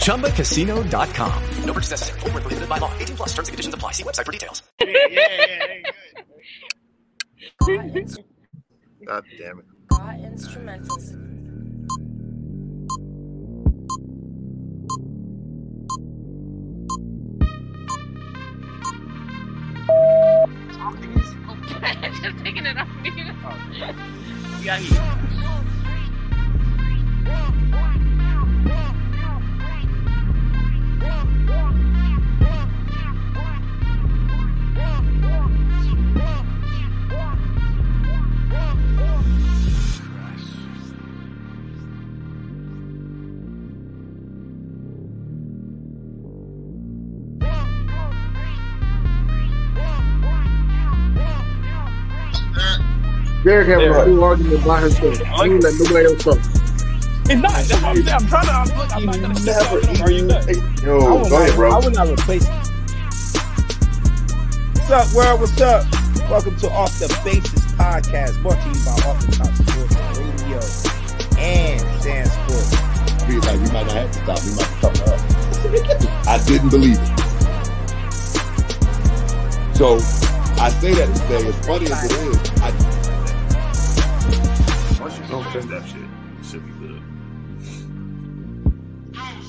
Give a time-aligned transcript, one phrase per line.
[0.00, 1.42] ChumbaCasino.com.
[1.64, 2.20] No purchase necessary.
[2.20, 2.92] Full prohibited by law.
[2.98, 3.92] 18 plus terms and conditions apply.
[3.92, 4.62] See website for details.
[4.80, 5.74] yeah, yeah,
[7.66, 8.16] yeah.
[9.06, 9.64] God damn it.
[9.88, 11.16] God instrumentals.
[22.22, 23.10] Just taking it off me.
[24.62, 25.30] Yeah, he.
[53.42, 55.16] Derek having a full argument by himself.
[55.16, 56.59] He ain't let nobody else talk.
[57.30, 57.52] It's not.
[57.52, 58.08] That's what I'm saying.
[58.08, 58.52] I'm trying to.
[58.52, 60.48] I'm, look, I'm not gonna Never Are you nuts?
[60.82, 61.70] Yo, I would go not- ahead, bro.
[61.70, 62.48] I would not replace.
[64.74, 65.40] What's up, world?
[65.40, 65.86] What's up?
[66.28, 70.58] Welcome to Off the Basis podcast, brought to you by Off the Top Sports Radio
[71.38, 72.74] and Sand Sports.
[73.26, 74.42] Be like, we might not have to stop.
[74.42, 76.26] We might have to cover up.
[76.26, 77.06] I didn't believe it.
[79.76, 79.86] So
[80.60, 82.70] I say that to say, as funny as it is, I,
[85.00, 86.99] Once you don't fix that shit, you should be good.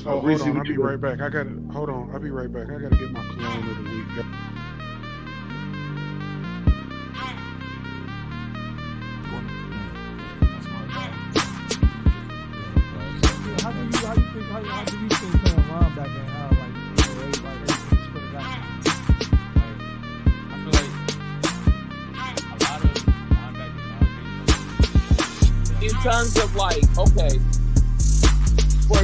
[0.03, 0.49] Oh, hold Reese, on.
[0.49, 1.21] what I'll be you right back.
[1.21, 2.09] I got to hold on.
[2.11, 2.69] I'll be right back.
[2.69, 4.25] I got to get my cologne of the week.
[13.61, 16.27] How do you how you think how, how do you think playing around back then?
[16.27, 18.41] How like you know, everybody everything split it out?
[20.49, 22.91] I feel like a lot of.
[25.83, 27.60] In terms of like, okay, for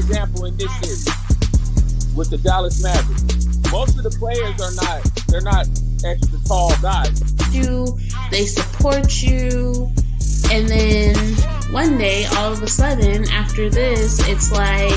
[0.08, 5.04] example, in this series with the Dallas Mavericks, most of the players are not.
[5.28, 5.68] They're not
[6.06, 7.22] extra tall guys.
[7.54, 7.98] you,
[8.32, 9.92] they support you,
[10.50, 11.16] and then
[11.74, 14.94] one day, all of a sudden, after this, it's like,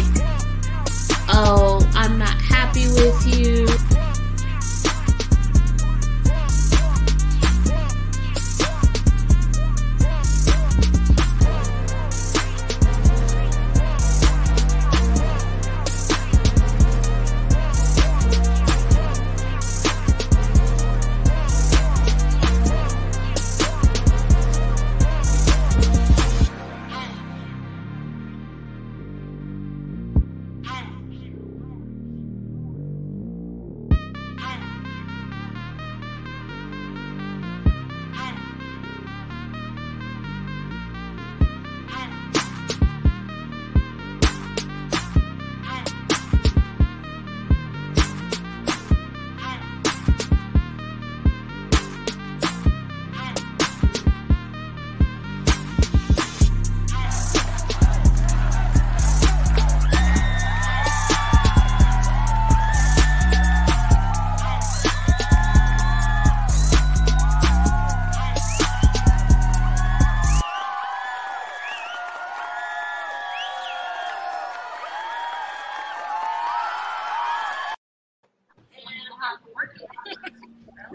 [1.29, 3.67] oh, I'm not happy with you.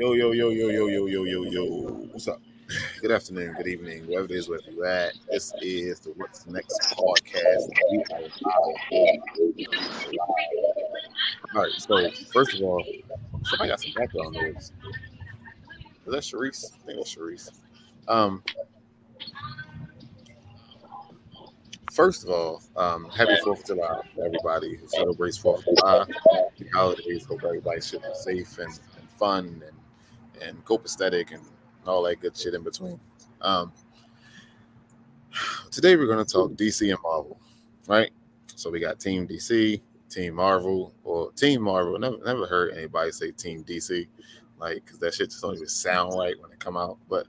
[0.06, 1.64] Yo, yo, yo, yo, yo, yo, yo, yo, yo.
[2.12, 2.40] What's up?
[3.02, 5.14] Good afternoon, good evening, wherever it is, wherever you at.
[5.32, 7.68] This is the What's Next podcast.
[11.56, 12.86] All right, so first of all,
[13.46, 14.74] somebody got some background noise.
[16.06, 16.66] Is that Sharice?
[16.72, 17.50] I think that's Sharice.
[18.08, 18.44] Um,
[21.92, 26.06] first of all, um, happy Fourth of July to everybody who celebrates Fourth of July.
[26.60, 27.26] The holidays.
[27.26, 29.75] Hope everybody should be safe and, and fun and
[30.42, 31.42] and copacetic and
[31.86, 33.00] all that good shit in between.
[33.42, 33.72] Um,
[35.72, 37.40] today we're going to talk DC and Marvel,
[37.88, 38.12] right?
[38.56, 42.00] So we got Team DC, Team Marvel, or Team Marvel.
[42.00, 44.08] Never, never heard anybody say Team DC,
[44.60, 46.98] like because that shit just don't even sound right when it come out.
[47.10, 47.28] But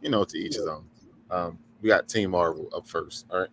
[0.00, 0.84] you know, to each his own.
[1.30, 3.26] Um, we got Team Marvel up first.
[3.30, 3.48] All right.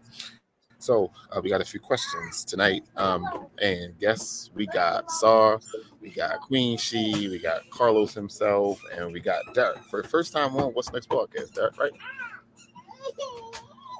[0.81, 2.83] So uh, we got a few questions tonight.
[2.95, 3.23] Um,
[3.61, 5.59] and guess we got Sar,
[6.01, 10.33] we got Queen She, we got Carlos himself, and we got Derek for the first
[10.33, 11.53] time on What's Next podcast.
[11.53, 11.91] Derek, right?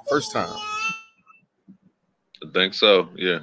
[0.08, 0.52] First time.
[2.44, 3.08] I think so.
[3.16, 3.40] Yeah.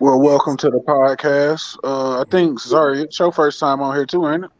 [0.00, 1.78] Well, welcome to the podcast.
[1.84, 4.50] Uh, I think sorry, it's your first time on here too, ain't it?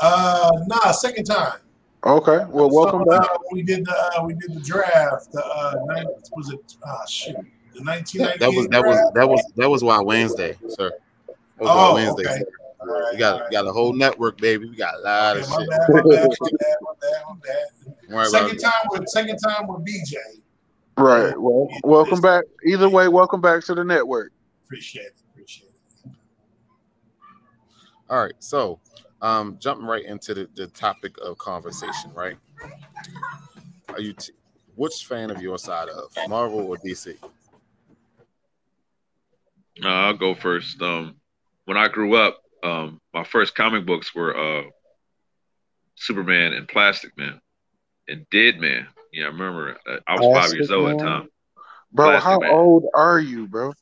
[0.00, 1.58] Uh, nah, second time.
[2.04, 2.44] Okay.
[2.48, 3.28] Well, welcome so, back.
[3.30, 5.32] Uh, we did the uh, we did the draft.
[5.32, 6.06] The uh, nine,
[6.36, 6.76] was it?
[6.86, 7.36] Ah, shoot.
[7.74, 8.38] The nineteen ninety.
[8.38, 10.90] That was that was that was that was why Wednesday, sir.
[11.26, 12.30] That was Oh, why Wednesday.
[12.30, 12.38] okay.
[12.38, 13.12] sir.
[13.12, 14.68] we got got a whole network, baby.
[14.68, 15.68] We got a lot of shit.
[15.68, 16.28] bad, my bad,
[17.28, 20.14] my bad, my Second time with second time with BJ.
[20.96, 21.38] Right.
[21.40, 22.44] Well, welcome back.
[22.64, 24.32] Either way, welcome back to the network.
[24.64, 25.14] Appreciate it.
[25.32, 25.68] Appreciate
[26.04, 26.10] it.
[28.10, 28.80] All right, so
[29.20, 32.36] um, jumping right into the, the topic of conversation, right?
[33.90, 34.32] Are you t-
[34.76, 37.16] which fan of your side of Marvel or DC?
[39.82, 40.80] Uh, I'll go first.
[40.82, 41.16] Um,
[41.64, 44.64] when I grew up, um, my first comic books were uh,
[45.96, 47.40] Superman and Plastic Man
[48.08, 48.86] and Dead Man.
[49.12, 49.76] Yeah, I remember.
[49.88, 51.28] Uh, I was five years Plastic old at the time.
[51.92, 52.50] Bro, Plastic how Man.
[52.50, 53.72] old are you, bro?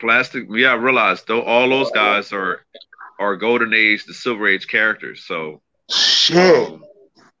[0.00, 0.46] Plastic.
[0.50, 2.60] Yeah, I realized though all those guys are
[3.20, 5.24] are golden age, the silver age characters.
[5.26, 6.36] So Shit.
[6.70, 6.82] um,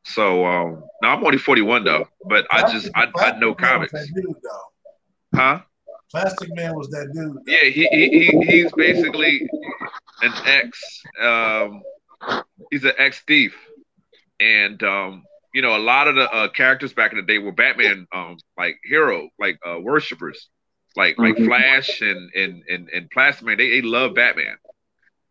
[0.04, 3.92] so um, now I'm only 41 though, but I just I, I know Plastic comics,
[3.92, 5.38] That dude, though.
[5.38, 5.60] huh?
[6.10, 7.36] Plastic Man was that dude.
[7.46, 9.48] Yeah, he, he, he he's basically
[10.22, 11.02] an ex.
[11.22, 11.82] Um,
[12.70, 13.54] he's an ex thief,
[14.40, 15.22] and um,
[15.54, 18.36] you know, a lot of the uh, characters back in the day were Batman, um,
[18.58, 20.48] like hero, like uh, worshippers,
[20.96, 21.46] like like Mhm.
[21.46, 23.56] Flash and and and and Plastic Man.
[23.56, 24.56] They they love Batman.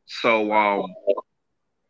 [0.09, 0.85] So um,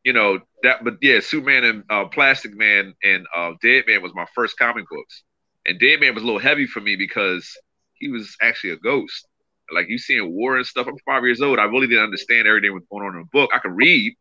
[0.04, 4.13] you know that, but yeah, Superman and uh, Plastic Man and uh, Dead Man was
[4.16, 5.24] my first comic books,
[5.66, 7.57] and Dead Man was a little heavy for me because
[7.95, 9.27] he was actually a ghost.
[9.71, 10.88] Like you seeing war and stuff.
[10.88, 11.60] I'm five years old.
[11.60, 13.51] I really didn't understand everything was going on in the book.
[13.54, 14.16] I could read,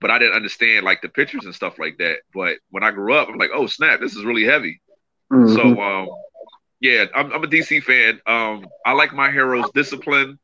[0.00, 2.18] but I didn't understand like the pictures and stuff like that.
[2.34, 4.80] But when I grew up, I'm like, oh snap, this is really heavy.
[5.32, 5.54] Mhm.
[5.54, 6.08] So um,
[6.80, 8.20] yeah, I'm, I'm a DC fan.
[8.26, 10.38] Um, I like my heroes disciplined,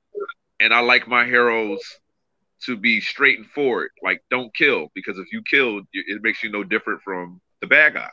[0.61, 1.81] and I like my heroes
[2.65, 3.91] to be straight and forward.
[4.03, 7.95] Like, don't kill because if you kill, it makes you no different from the bad
[7.95, 8.11] guy.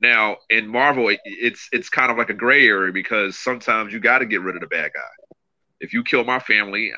[0.00, 4.00] Now in Marvel, it, it's it's kind of like a gray area because sometimes you
[4.00, 5.36] got to get rid of the bad guy.
[5.80, 6.92] If you kill my family,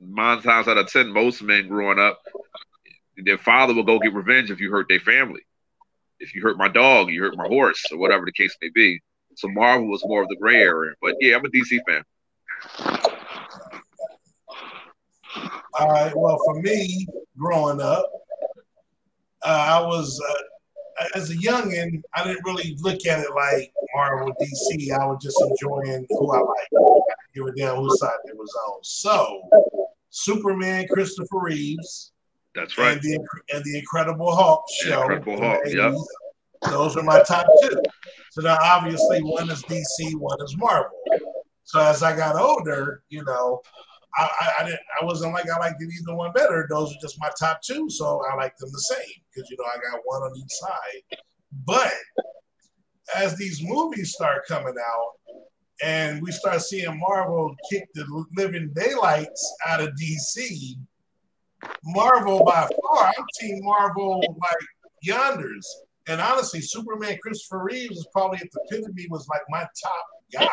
[0.00, 2.20] nine times out of ten, most men growing up,
[3.16, 5.42] their father will go get revenge if you hurt their family.
[6.20, 9.00] If you hurt my dog, you hurt my horse, or whatever the case may be.
[9.34, 10.94] So Marvel was more of the gray area.
[11.00, 12.04] But yeah, I'm a DC fan.
[15.78, 16.12] All right.
[16.14, 17.06] Well, for me,
[17.38, 18.10] growing up,
[19.44, 22.02] uh, I was uh, as a youngin.
[22.14, 24.92] I didn't really look at it like Marvel, DC.
[24.92, 26.68] I was just enjoying who I like.
[27.34, 28.78] Give a damn whose side it was on.
[28.82, 29.48] So,
[30.10, 32.12] Superman, Christopher Reeves,
[32.54, 32.92] That's right.
[32.92, 33.18] and the
[33.54, 35.02] and the Incredible Hulk show.
[35.02, 35.94] Incredible Hulk, yep.
[36.70, 37.82] Those are my top two.
[38.30, 40.90] So now, obviously, one is DC, one is Marvel.
[41.64, 43.62] So as I got older, you know,
[44.16, 44.80] I, I, I didn't.
[45.00, 46.66] I wasn't like I liked either one better.
[46.70, 49.64] Those are just my top two, so I like them the same because you know
[49.64, 51.18] I got one on each side.
[51.66, 51.92] But
[53.16, 55.12] as these movies start coming out,
[55.82, 60.76] and we start seeing Marvel kick the living daylights out of DC,
[61.84, 64.56] Marvel by far, I'm team Marvel like
[65.06, 65.64] yonders.
[66.08, 70.48] And honestly, Superman Christopher Reeves is probably at the epitome was like my top guy.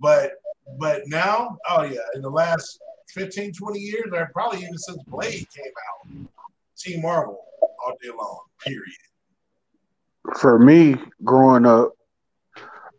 [0.00, 0.32] But
[0.78, 2.80] but now, oh yeah, in the last
[3.10, 6.28] 15, 20 years, or probably even since Blade came out,
[6.78, 7.40] Team Marvel
[7.84, 8.82] all day long, period.
[10.38, 11.92] For me, growing up,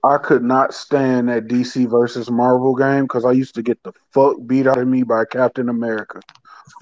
[0.03, 3.93] I could not stand that DC versus Marvel game because I used to get the
[4.13, 6.19] fuck beat out of me by Captain America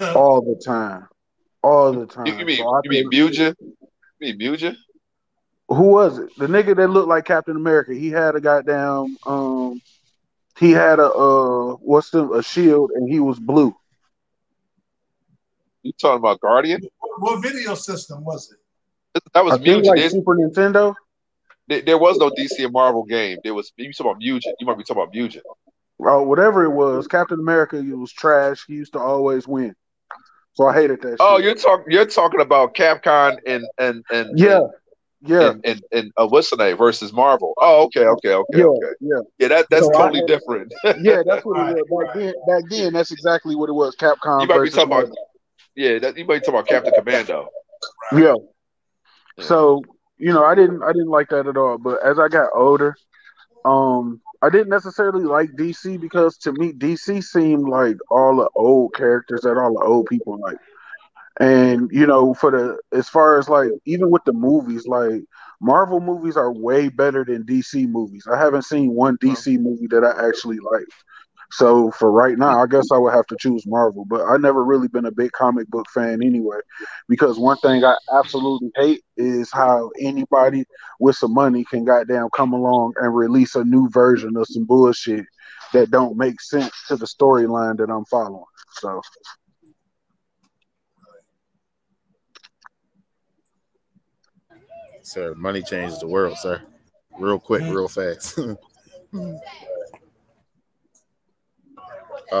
[0.14, 1.06] all the time,
[1.62, 2.26] all the time.
[2.26, 3.54] You, you mean So you mean think- Muja?
[4.20, 4.76] You mean Muja?
[5.68, 6.30] who was it?
[6.36, 7.94] The nigga that looked like Captain America.
[7.94, 9.80] He had a goddamn um
[10.60, 13.74] he had a uh what's the a shield and he was blue.
[15.82, 16.82] You talking about Guardian?
[17.18, 19.22] What video system was it?
[19.34, 20.94] That was I think like didn't- Super Nintendo.
[21.68, 23.38] there, there was no DC and Marvel game.
[23.42, 24.52] There was you talking about Mugen.
[24.60, 25.40] You might be talking about Mugen.
[26.02, 28.64] Oh, whatever it was, Captain America, it was trash.
[28.66, 29.74] He used to always win,
[30.54, 31.16] so I hated that.
[31.20, 31.44] Oh, shit.
[31.44, 34.60] you're talking you're talking about Capcom and and and yeah,
[35.22, 37.52] yeah, and and, and uh, what's the name versus Marvel.
[37.58, 38.86] Oh, okay, okay, okay, yeah, okay.
[39.00, 39.20] yeah.
[39.38, 40.74] Yeah, that that's So totally had- different.
[41.02, 42.34] Yeah, that's what it was back then.
[42.46, 43.96] Back then, that's exactly what it was.
[43.96, 44.42] Capcom.
[44.42, 45.10] you might be versus talking about
[45.76, 47.48] yeah, that, you might be talking about Captain Commando.
[48.12, 48.34] Yeah.
[49.38, 49.82] So
[50.18, 51.78] you know, I didn't, I didn't like that at all.
[51.78, 52.94] But as I got older,
[53.64, 58.94] um, I didn't necessarily like DC because to me, DC seemed like all the old
[58.94, 60.56] characters that all the old people like.
[61.38, 65.22] And you know, for the as far as like even with the movies, like
[65.60, 68.26] Marvel movies are way better than DC movies.
[68.30, 70.88] I haven't seen one DC movie that I actually like.
[71.52, 74.04] So for right now, I guess I would have to choose Marvel.
[74.04, 76.58] But I never really been a big comic book fan anyway,
[77.08, 80.64] because one thing I absolutely hate is how anybody
[81.00, 85.26] with some money can goddamn come along and release a new version of some bullshit
[85.72, 88.44] that don't make sense to the storyline that I'm following.
[88.74, 89.00] So
[95.02, 96.62] Sir, money changes the world, sir.
[97.18, 98.38] Real quick, real fast.
[98.38, 98.54] uh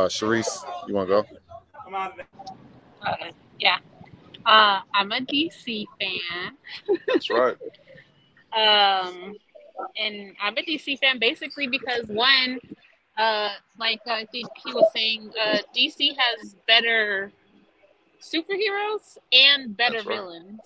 [0.08, 1.26] Sharice, you wanna go?
[3.02, 3.16] Uh,
[3.58, 3.78] yeah.
[4.46, 6.56] Uh, I'm a DC fan.
[7.06, 7.56] That's right.
[8.52, 9.36] Um,
[9.96, 12.58] and I'm a DC fan basically because one,
[13.16, 17.30] uh, like I think he was saying, uh, DC has better
[18.20, 20.16] superheroes and better That's right.
[20.16, 20.60] villains,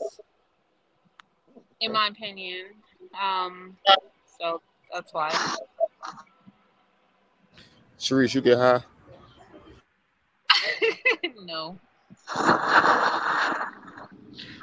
[1.85, 2.67] in my opinion.
[3.21, 3.77] Um,
[4.41, 4.61] so
[4.93, 5.31] that's why.
[7.99, 8.81] Sharice, you get high?
[11.45, 11.79] no.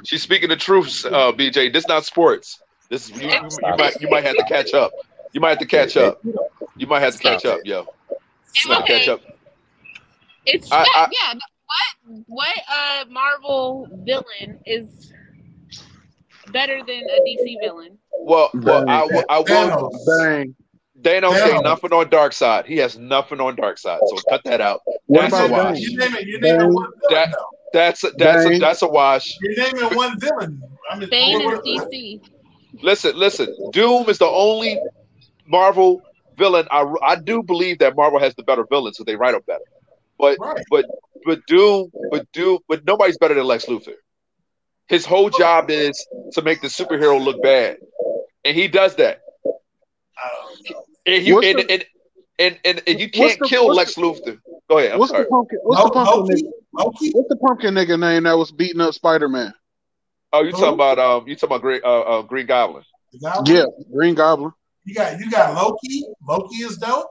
[0.04, 1.72] She's speaking the truth, uh, BJ.
[1.72, 2.60] This not sports.
[2.90, 4.92] This is you, you, you might you might have to catch up.
[5.32, 6.20] You might have to catch up.
[6.76, 7.86] You might have to catch up, yo.
[8.64, 9.20] You might have catch up.
[10.44, 11.38] It's I- yeah, I- yeah.
[12.04, 15.12] What what uh Marvel villain is
[16.52, 17.98] better than a DC villain?
[18.20, 19.90] Well, well, I, will- I will.
[20.18, 20.54] Bang.
[21.00, 21.54] Thanos Thanos.
[21.54, 22.66] ain't nothing on Darkseid.
[22.66, 23.98] He has nothing on Darkseid.
[24.08, 24.82] So cut that out.
[25.08, 25.80] That's a wash.
[25.80, 26.26] You name it.
[26.26, 26.92] You name it one villain.
[27.10, 27.46] That though.
[27.72, 29.38] that's a, that's a, that's a wash.
[29.40, 30.62] You name it one villain.
[30.90, 32.20] I mean, Bane is DC.
[32.82, 33.54] Listen, listen.
[33.72, 34.78] Doom is the only
[35.46, 36.02] Marvel
[36.38, 36.66] villain.
[36.70, 39.64] I, I do believe that Marvel has the better villains, so they write them better.
[40.18, 40.64] But Right.
[40.70, 40.86] but
[41.24, 43.94] but Doom, but Doom, but nobody's better than Lex Luthor.
[44.92, 47.78] His whole job is to make the superhero look bad,
[48.44, 49.22] and he does that.
[49.44, 50.82] I don't know.
[51.06, 51.84] And you and, the- and,
[52.38, 54.38] and, and, and you can't the- kill what's Lex Luthor.
[54.68, 54.92] Go ahead.
[54.92, 55.24] I'm What's sorry.
[55.24, 55.58] the pumpkin?
[55.62, 56.50] What's the pumpkin nigga?
[56.72, 59.54] What's the pumpkin nigga name that was beating up Spider Man?
[60.34, 61.26] Oh, you talking about um?
[61.26, 62.84] You talking about Green uh, uh Green Goblin?
[63.22, 63.56] Goblin?
[63.56, 64.52] Yeah, Green Goblin.
[64.84, 66.04] You got you got Loki.
[66.28, 67.08] Loki is dope.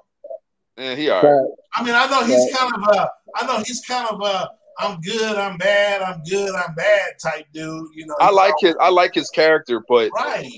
[0.78, 1.52] Yeah, he all right.
[1.76, 3.10] I mean, I know he's kind of a.
[3.36, 4.50] I know he's kind of a.
[4.80, 5.38] I'm good.
[5.38, 6.02] I'm bad.
[6.02, 6.54] I'm good.
[6.56, 7.88] I'm bad type dude.
[7.96, 8.16] You know.
[8.20, 10.52] I he's like all- his I like his character, but Right.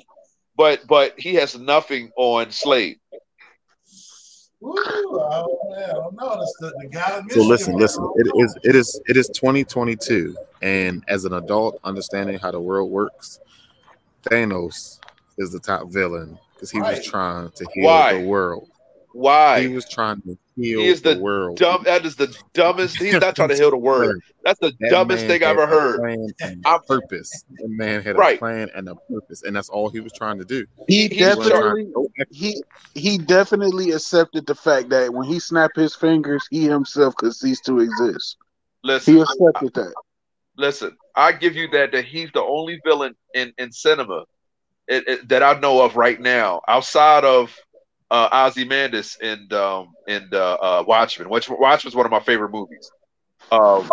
[0.56, 3.00] but but he has nothing on Slade.
[4.66, 6.38] Ooh, oh, I don't know.
[6.40, 8.10] That's the, the guy So listen, listen.
[8.16, 12.90] It is it is it is 2022, and as an adult, understanding how the world
[12.90, 13.42] works,
[14.24, 15.00] Thanos
[15.38, 16.98] is the top villain because he Right.
[16.98, 18.14] was trying to heal Why?
[18.14, 18.70] the world.
[19.12, 19.60] Why?
[19.62, 21.58] He was trying to heal He is the, the world.
[21.58, 21.84] Dumb.
[21.84, 22.98] That is the dumbest.
[23.02, 24.22] He's not trying to heal the world.
[24.44, 26.00] That's the That dumbest thing I had ever heard.
[26.00, 27.44] plan and a I'm- purpose.
[27.58, 28.36] The man had Right.
[28.36, 30.66] a plan and a purpose, and that's all he was trying to do.
[30.88, 32.62] He He's definitely trying to go he
[32.94, 37.60] he definitely accepted the fact that when he snapped his fingers, he himself could cease
[37.62, 38.38] to exist.
[38.84, 39.94] Listen, He accepted that.
[40.58, 40.96] listen.
[41.16, 41.92] I give you that.
[41.94, 44.26] That he's the only villain in in cinema
[44.88, 47.56] it, it- that I know of right now, outside of
[48.14, 51.28] uh, Ozymandias and um and uh, uh, Watchmen.
[51.30, 52.90] Which Watchmen's one of my favorite movies.
[53.52, 53.90] Um,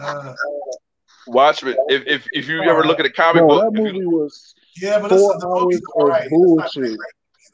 [0.00, 0.32] Uh,
[1.26, 1.76] Watchmen.
[1.88, 4.06] If if if you ever look at a comic Bro, book, that if you- movie
[4.06, 6.22] was yeah, but four listen, the hours movie's of all right.
[6.22, 6.72] It's bullshit.
[6.74, 6.98] great movie,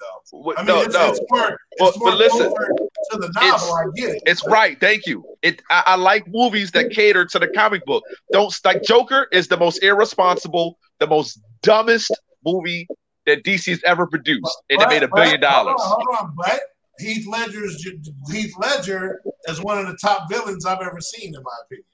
[0.01, 0.39] though.
[0.39, 1.11] what- I mean, no, it's, no.
[1.11, 3.75] it's more, it's Well, more but listen, to the it's- novel.
[3.75, 4.23] I get it.
[4.27, 4.81] It's right.
[4.81, 5.25] Thank you.
[5.43, 5.63] It.
[5.71, 8.03] I, I like movies that cater to the comic book.
[8.33, 12.11] Don't like Joker is the most irresponsible, the most dumbest
[12.45, 12.89] movie
[13.27, 15.81] that DC's ever produced, and it made a But- billion but- hold dollars.
[15.83, 16.61] on, Hold on, but
[16.99, 17.83] Heath Ledger's
[18.31, 21.85] Heath Ledger is one of the top villains I've ever seen, in my opinion.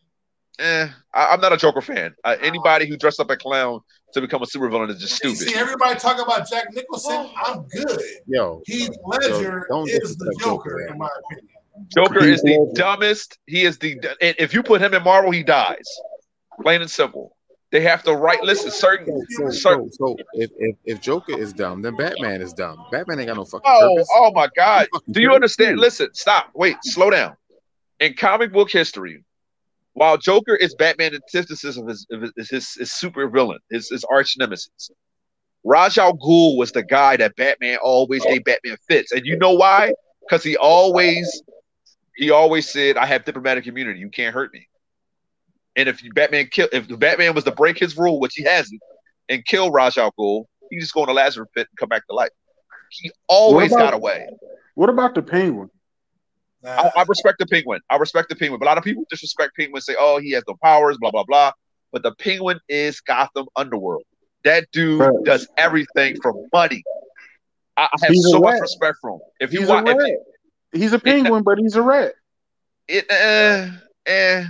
[0.59, 2.15] Eh, I, I'm not a Joker fan.
[2.25, 3.81] Uh, anybody who dressed up a clown
[4.15, 5.53] to become a supervillain is just You stupid.
[5.53, 7.29] see everybody talk about Jack Nicholson.
[7.37, 8.01] I'm good.
[8.27, 11.49] Yo, Heath Ledger don't is the Joker, Joker, in my opinion.
[11.95, 12.73] Joker Heath is the Ledger.
[12.75, 13.39] dumbest.
[13.47, 13.93] He is the.
[14.23, 15.85] and If you put him in Marvel, he dies.
[16.63, 17.37] Plain and simple.
[17.73, 18.43] They have to write.
[18.45, 19.91] Listen, certain, So, certain.
[19.93, 22.77] so, so if, if if Joker is dumb, then Batman is dumb.
[22.93, 24.09] Batman ain't got no fucking Oh, purpose.
[24.15, 24.87] oh my God!
[25.11, 25.79] Do you understand?
[25.79, 26.51] Listen, stop.
[26.55, 27.37] Wait, slow down.
[27.99, 29.25] In comic book history,
[29.95, 34.05] while Joker is Batman antithesis of his, of his, his, his super villain, his, his
[34.05, 34.91] arch nemesis,
[35.65, 39.53] Ra's Al Ghul was the guy that Batman always gave Batman fits, and you know
[39.55, 39.93] why?
[40.21, 41.43] Because he always
[42.17, 43.99] he always said, "I have diplomatic immunity.
[43.99, 44.69] You can't hurt me."
[45.77, 48.81] And if Batman kill, if the Batman was to break his rule, which he hasn't,
[49.29, 52.07] and kill Ra's Al Ghul, he just go in the Lazarus pit and come back
[52.07, 52.31] to life.
[52.91, 54.29] He always about- got away.
[54.75, 55.71] What about the penguin?
[56.65, 57.81] I, I respect the penguin.
[57.91, 58.59] I respect the penguin.
[58.59, 61.23] But a lot of people disrespect penguin, say, "Oh, he has no powers," blah blah
[61.25, 61.53] blah.
[61.93, 64.03] But the penguin is Gotham underworld.
[64.45, 65.25] That dude Right.
[65.25, 66.83] does everything for money.
[67.77, 68.61] I, I have He's so much rat.
[68.63, 69.21] respect for him.
[69.41, 70.11] If you He's a want, if, rat.
[70.73, 72.15] He's a penguin, but he's a rat.
[72.89, 73.69] it, uh,
[74.07, 74.45] eh,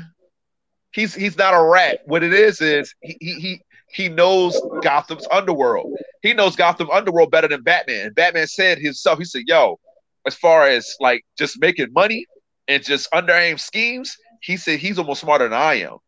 [0.96, 2.00] he's he's not a rat.
[2.06, 3.60] What it is is he he he,
[3.92, 5.96] he knows Gotham's underworld.
[6.22, 8.12] He knows Gotham underworld better than Batman.
[8.14, 9.78] Batman said himself, he said, "Yo,
[10.26, 12.26] as far as like just making money
[12.66, 15.98] and just underhand schemes, he said he's almost smarter than I am."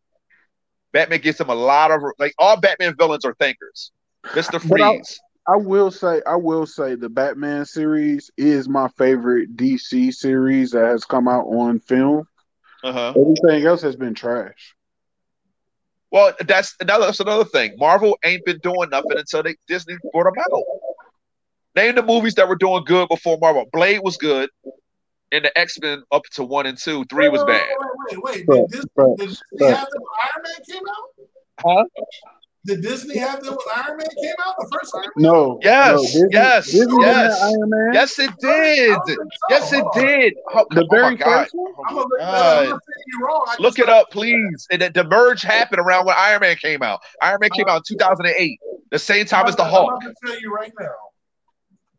[0.91, 3.91] Batman gives him a lot of like all Batman villains are thinkers.
[4.35, 5.19] Mister But I- Freeze.
[5.47, 10.85] I will say, I will say, the Batman series is my favorite DC series that
[10.85, 12.27] has come out on film.
[12.83, 13.13] Uh-huh.
[13.19, 14.75] Everything else has been trash.
[16.11, 17.75] Well, that's another that's another thing.
[17.77, 20.63] Marvel ain't been doing nothing until they Disney brought them out.
[21.75, 23.65] Name the movies that were doing good before Marvel.
[23.71, 24.49] Blade was good,
[25.31, 27.05] and the X Men up to one and two.
[27.05, 27.67] Three was bad.
[28.11, 28.47] Wait, wait, Right, wait.
[28.47, 29.77] Did Disney, right, did Disney right.
[29.77, 31.07] have them when Iron Man came out?
[31.61, 31.83] Huh?
[32.65, 34.55] Did Disney have them when Iron Man came out?
[34.59, 35.31] The first Iron Man?
[35.31, 37.41] No, Yes, no, Disney, yes, Disney yes.
[37.41, 37.89] Iron Man.
[37.93, 38.97] Yes, it did.
[39.49, 40.33] Yes, it did.
[40.53, 41.41] Oh, The oh very oh God.
[41.41, 41.73] first one.
[41.77, 42.57] Oh I'm gonna look that up.
[42.59, 42.69] I'm God.
[42.69, 43.45] not saying you're wrong.
[43.59, 44.67] Look it up, please.
[44.71, 46.99] And the merge happened around when Iron Man came out.
[47.21, 48.59] Iron Man came out in uh, 2008,
[48.91, 49.91] the same time as the I'm Hulk.
[49.93, 50.87] about to tell you right now.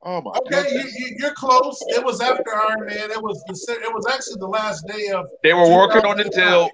[0.02, 0.99] Oh my Okay, you, goodness.
[0.99, 1.79] you, you're close.
[1.88, 3.11] It was after Iron Man.
[3.11, 5.26] It was the se- it was actually the last day of.
[5.43, 6.71] They were working on the deal.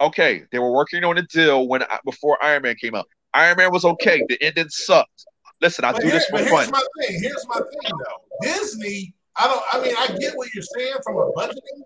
[0.00, 3.06] Okay, they were working on the deal when uh, before Iron Man came out.
[3.36, 4.22] Iron Man was okay.
[4.28, 5.26] The ending sucked.
[5.60, 6.70] Listen, I But, do here- this for here's fun.
[6.70, 7.22] my thing.
[7.22, 8.22] Here's my thing, though.
[8.42, 9.14] Disney.
[9.38, 9.62] I don't.
[9.72, 11.82] I mean, I get what you're saying from a budgeting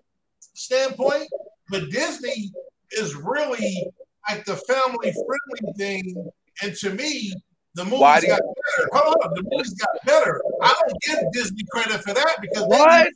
[0.53, 1.27] standpoint,
[1.69, 2.51] but Disney
[2.91, 3.91] is really
[4.29, 6.31] like the family friendly thing.
[6.61, 7.33] And to me,
[7.75, 8.89] the movies do you- got better.
[8.93, 10.41] Hold on, the movies got better.
[10.61, 13.07] I don't give Disney credit for that because What?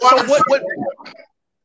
[0.00, 0.42] So what?
[0.48, 0.62] What?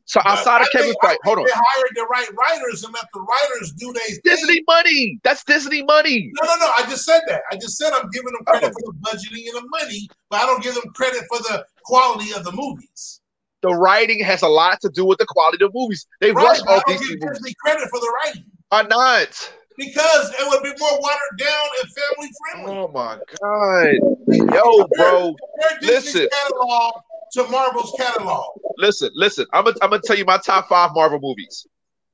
[0.10, 1.46] So outside of I Kevin Feige, hold on.
[1.46, 4.18] They hired the right writers and let the writers do their thing.
[4.24, 5.20] Disney money.
[5.24, 6.32] That's Disney money.
[6.42, 6.72] No, no, no.
[6.80, 7.42] I just said that.
[7.52, 8.52] I just said I'm giving them Oh.
[8.54, 11.64] credit for the budgeting and the money, but I don't give them credit for the
[11.86, 13.22] quality of the movies.
[13.62, 16.08] The writing has a lot to do with the quality of the movies.
[16.22, 16.44] They Right?
[16.44, 17.38] rush all these give movies.
[17.38, 19.52] Disney credit for the writing Are not.
[19.78, 22.72] because it would be more watered down and family friendly.
[22.80, 24.56] Oh my god.
[24.56, 25.36] Yo, bro.
[25.36, 26.30] Compare Disney's Listen.
[26.32, 26.94] catalog
[27.34, 28.46] to Marvel's catalog.
[28.78, 29.46] Listen, listen.
[29.54, 31.68] I'm gonna I'm gonna tell you my top five Marvel movies: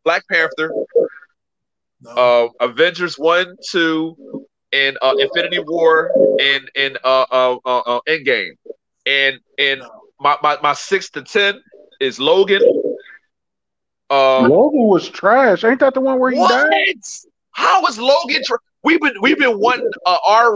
[0.03, 0.73] Black Panther,
[2.01, 2.11] No.
[2.11, 4.15] uh, Avengers one, two,
[4.71, 8.51] and uh, Infinity War, and and uh, uh, uh, uh, Endgame,
[9.05, 9.81] and and
[10.19, 11.61] my, my my six to ten
[11.99, 12.61] is Logan.
[14.09, 15.63] Um, Logan was trash.
[15.63, 16.69] Ain't that the one where he what?
[16.69, 16.95] died?
[17.51, 18.41] How is Logan?
[18.45, 20.55] Tra- we've been we've been wanting uh, R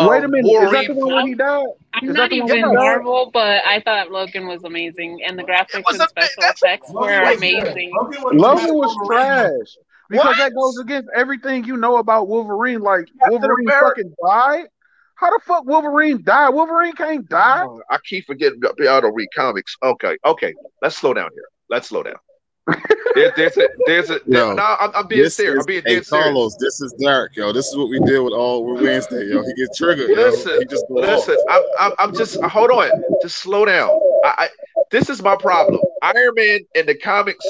[0.00, 0.06] rated.
[0.06, 0.44] Uh, Wait a minute.
[0.46, 1.66] Wolverine is that the one where he died?
[1.94, 2.74] I'm Is not that the one even he died?
[2.74, 6.06] Marvel, but I thought Logan was amazing, and the graphics and special
[6.40, 7.92] that's- effects Logan were amazing.
[7.94, 9.50] Logan was, Logan was trash.
[10.10, 10.36] Because What?
[10.38, 12.80] that goes against everything you know about Wolverine.
[12.80, 14.66] Like Captain Wolverine America- fucking died.
[15.16, 16.50] How the fuck Wolverine died?
[16.50, 17.64] Wolverine can't die.
[17.66, 18.60] Oh, I keep forgetting.
[18.64, 19.76] I don't read comics.
[19.82, 20.54] Okay, okay.
[20.80, 21.48] Let's slow down here.
[21.68, 22.14] Let's slow down.
[23.14, 24.20] There, there's a, there's a.
[24.26, 25.54] Yo, no, I'm, I'm being This serious.
[25.54, 26.08] is, I'm being hey, serious.
[26.08, 27.52] Carlos, this is Derek, yo.
[27.52, 29.42] This is what we deal with all Wednesday, yo.
[29.42, 30.14] He gets triggered, yo.
[30.14, 31.36] Listen, He just listen.
[31.48, 32.40] I'm, I'm, I'm just.
[32.42, 32.90] Hold on.
[33.22, 33.90] Just slow down.
[34.24, 34.48] I, I,
[34.90, 35.80] this is my problem.
[36.02, 37.44] Iron Man in the comics,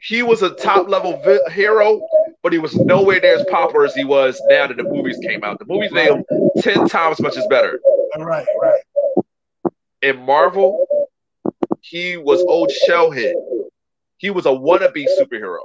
[0.00, 2.00] he was a top level vi- hero,
[2.42, 5.44] but he was nowhere near as popular as he was now that the movies came
[5.44, 5.58] out.
[5.58, 6.24] The movies made him
[6.58, 7.78] ten times much as better.
[8.16, 8.80] All right, right.
[10.02, 10.86] in Marvel,
[11.82, 13.34] he was old Shellhead.
[14.18, 15.58] He was a wannabe superhero,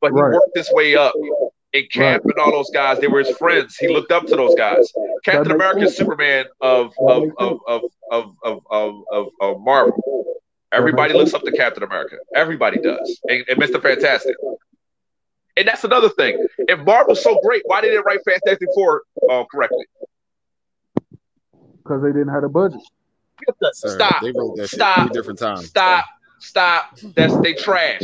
[0.00, 0.32] but he Right.
[0.34, 1.12] worked his way up.
[1.74, 3.76] And Cap and all those guys, they were his friends.
[3.76, 4.90] He looked up to those guys.
[5.22, 5.96] Captain makes America, sense.
[5.96, 10.24] Superman of of of of of of, of, of, of Marvel.
[10.72, 12.16] Everybody looks up to Captain America.
[12.34, 13.82] Everybody does, and, and Mr.
[13.82, 14.34] Fantastic.
[15.58, 16.46] And that's another thing.
[16.58, 19.84] If Marvel's so great, why didn't they write Fantastic Four uh, correctly?
[21.82, 22.80] Because they didn't have a budget.
[23.72, 24.22] Sir, Stop.
[24.22, 25.08] They wrote that shit Stop.
[25.08, 25.66] three different times.
[25.66, 26.04] Stop.
[26.40, 26.98] Stop.
[27.16, 28.02] That's they trash.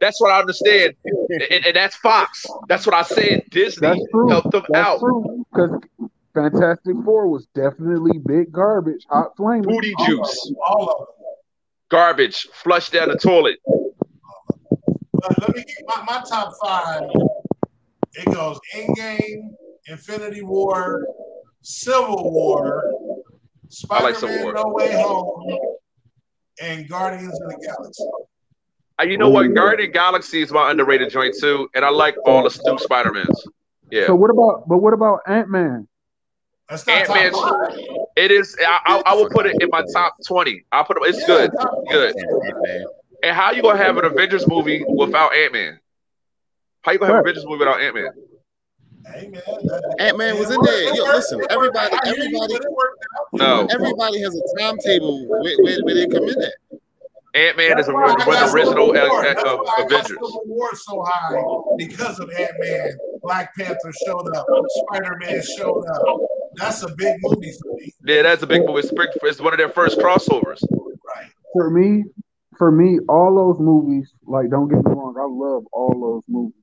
[0.00, 2.44] That's what I understand, and, and that's Fox.
[2.68, 3.44] That's what I said.
[3.50, 4.28] Disney That's true.
[4.28, 5.00] helped them That's out.
[5.52, 5.80] Because
[6.34, 9.62] Fantastic Four was definitely big garbage, hot flame.
[9.62, 11.28] Booty juice, All of them.
[11.90, 13.56] garbage, flushed down the toilet.
[15.12, 17.02] But let me get my, my top five.
[18.14, 19.54] It goes Endgame,
[19.86, 21.06] Infinity War,
[21.62, 22.84] Civil War,
[23.68, 24.52] Spider-Man Civil War.
[24.52, 25.58] No Way Home,
[26.60, 28.04] and Guardians of the Galaxy.
[29.00, 29.52] Uh, you know what?
[29.54, 33.46] Guardian Galaxy is my underrated joint too, and I like all the new Spider Mans.
[33.90, 34.68] Yeah, So what about?
[34.68, 35.88] But what about Ant Man?
[36.70, 37.32] Ant Man.
[38.16, 38.56] It is.
[38.60, 40.64] I, I, I will put it in my top twenty.
[40.72, 41.02] I'll put it.
[41.14, 41.50] It's good.
[41.90, 42.14] Good.
[43.22, 45.80] And how you gonna have an Avengers movie without Ant Man?
[46.82, 48.10] How you gonna have an Avengers movie without Ant Man?
[49.98, 50.94] Ant Man was in there.
[50.94, 52.54] Yo, listen, everybody, everybody,
[53.32, 53.66] No.
[53.70, 56.52] everybody has a timetable where, where, where they come in at.
[57.34, 59.26] Ant Man is a, That's why was I the original Civil uh, War.
[59.26, 60.06] uh, uh, why I got Avengers.
[60.08, 61.36] Civil War so high
[61.76, 62.96] because of Ant Man.
[63.22, 64.46] Black Panther showed up.
[64.68, 66.18] Spider Man showed up.
[66.56, 67.92] That's a big movie for me.
[68.06, 68.80] Yeah, that's a big movie.
[68.80, 70.62] It's, big- it's one of their first crossovers.
[70.70, 71.30] Right.
[71.52, 72.04] For me,
[72.56, 76.54] for me, all those movies, like don't get me wrong, I love all those movies.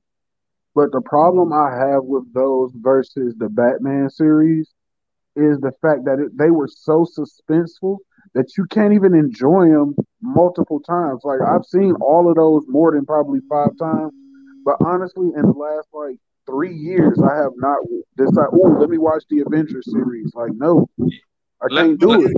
[0.74, 4.72] But the problem I have with those versus the Batman series
[5.36, 7.98] is the fact that it, they were so suspenseful
[8.34, 11.22] that you can't even enjoy them multiple times.
[11.24, 14.12] Like I've seen all of those more than probably five times,
[14.64, 17.78] but honestly, in the last like three years, I have not
[18.16, 18.50] decided.
[18.52, 20.32] Oh, let me watch the Avengers series.
[20.34, 22.32] Like, no, I can't do it.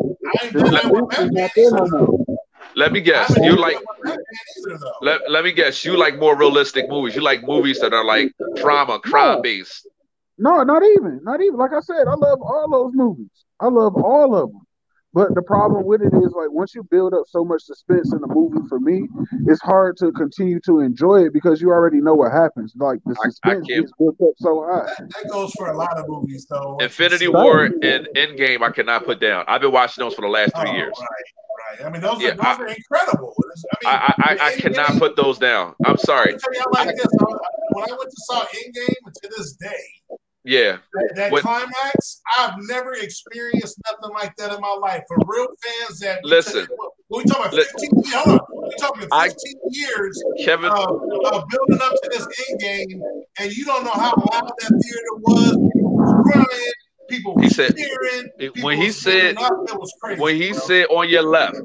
[0.52, 2.23] The suspense is not there no more.
[2.76, 3.34] Let me guess.
[3.36, 3.76] You like
[5.02, 5.84] let, let me guess.
[5.84, 7.14] You like more realistic movies.
[7.14, 9.86] You like movies that are like drama, crime based.
[10.38, 11.56] No, not even, not even.
[11.56, 13.30] Like I said, I love all those movies.
[13.60, 14.60] I love all of them.
[15.12, 18.18] But the problem with it is, like, once you build up so much suspense in
[18.24, 19.06] a movie, for me,
[19.46, 22.74] it's hard to continue to enjoy it because you already know what happens.
[22.74, 24.92] Like the suspense is built up so high.
[24.98, 26.78] That goes for a lot of movies, though.
[26.80, 29.44] Infinity War and Endgame, I cannot put down.
[29.46, 30.96] I've been watching those for the last three Oh, years.
[30.98, 31.08] Right.
[31.84, 33.34] I mean, those, Yeah, are, those I- are incredible.
[33.38, 35.74] I mean, I, I, cannot put those down.
[35.86, 36.32] I'm sorry.
[36.32, 37.06] I'll tell you like this.
[37.06, 37.24] I,
[37.70, 40.78] when I went to saw Endgame, to this day, Yeah.
[40.92, 45.02] that, that climax, I've never experienced nothing like that in my life.
[45.08, 46.66] For real fans that Listen.
[47.10, 47.54] We talking about?
[47.54, 48.14] 15 years?
[48.14, 48.46] Hold on.
[48.64, 49.30] We talking 15 I-
[49.70, 50.78] years Kevin- of,
[51.32, 53.02] of building up to this end game,
[53.38, 55.56] and you don't know how loud that theater was.
[55.56, 56.72] Was crying.
[57.08, 58.28] People He said cheering.
[58.38, 59.52] People when he said standing up.
[59.68, 60.20] It was crazy.
[60.20, 60.58] when he bro.
[60.60, 61.58] said on your left,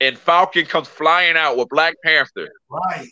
[0.00, 2.48] and Falcon comes flying out with Black Panther.
[2.68, 3.08] right.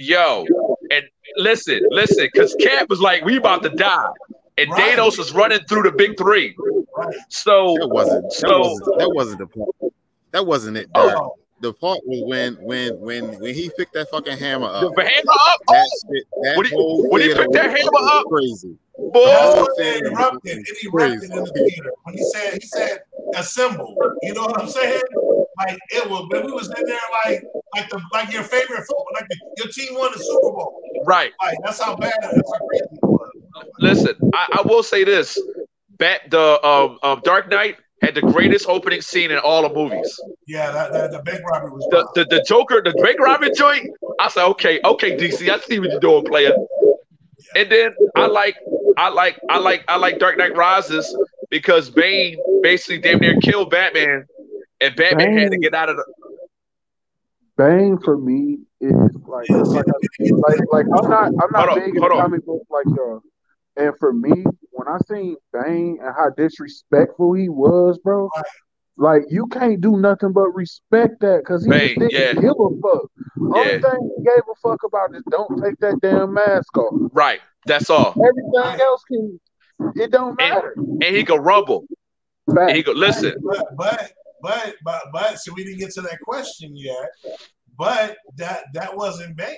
[0.00, 0.46] Yo,
[0.92, 1.04] and
[1.38, 4.06] listen, listen, because Cap was like, "We about to die,"
[4.56, 4.96] and Right.
[4.96, 6.54] Thanos was running through the big three.
[7.30, 8.22] So That wasn't.
[8.24, 8.98] That so wasn't.
[8.98, 9.92] That wasn't the part.
[10.30, 10.88] That wasn't it.
[10.94, 11.34] Oh.
[11.60, 14.94] The part was when when when when he picked that fucking hammer up.
[14.94, 15.60] the hammer up.
[15.66, 16.24] That Oh, shit.
[16.44, 18.76] That when he whole when he picked that hammer up, crazy.
[18.98, 19.26] Boy.
[19.26, 20.58] That's what thing it erupted.
[20.58, 22.98] It erupted in the theater when he said he said
[23.34, 23.96] assemble.
[24.22, 25.02] You know what I'm saying?
[25.58, 27.42] Like it was when we was in there like
[27.74, 30.80] like the like your favorite football, like the, your team won the Super Bowl.
[31.04, 31.32] Right.
[31.42, 33.30] Like that's how bad that's how crazy it was.
[33.78, 35.40] Listen, I, I will say this:
[35.98, 40.20] Bat the um, um Dark Knight had the greatest opening scene in all the movies.
[40.46, 43.90] Yeah, that, that the big Robert was The, the the Joker, the Drake Robin joint.
[44.20, 46.54] I said, okay, okay, DC, I see what you're doing, player.
[47.54, 48.56] And then I like,
[48.96, 51.16] I like, I like, I like Dark Knight Rises
[51.50, 54.26] because Bane basically damn near killed Batman,
[54.80, 56.04] and Batman had to get out of the.
[57.56, 58.94] Bane for me is
[59.26, 62.10] like like, like, like I'm not I'm not Hold on, big in on.
[62.10, 63.20] comic books like y'all.
[63.76, 68.28] And for me, when I seen Bane and how disrespectful he was, bro,
[68.98, 72.32] like you can't do nothing but respect that because he Bane, just didn't yeah.
[72.40, 73.10] give a fuck.
[73.40, 73.80] Only Yeah.
[73.80, 77.10] thing he gave a fuck about is don't take that damn mask off.
[77.12, 78.08] Right, that's all.
[78.10, 79.40] Everything else can
[79.94, 80.74] it don't matter.
[80.76, 81.86] And he could rumble.
[82.48, 83.34] And he could listen.
[83.42, 87.08] But but but but but so we didn't get to that question yet.
[87.78, 89.56] But that that wasn't Bane.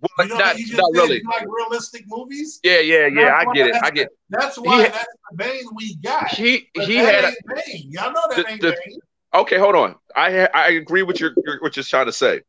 [0.00, 1.22] Well, You know, not, not really.
[1.24, 2.60] like realistic movies.
[2.62, 3.34] Yeah, yeah, yeah.
[3.36, 3.76] I get it.
[3.82, 4.08] I get.
[4.30, 6.28] That's why He- that's the Bane we got.
[6.28, 7.24] He he had.
[7.24, 7.90] A, Bane.
[7.90, 8.98] Y'all know that the- ain't the- Bane.
[9.34, 9.96] Okay, hold on.
[10.16, 12.40] I I agree with your what you're trying to say.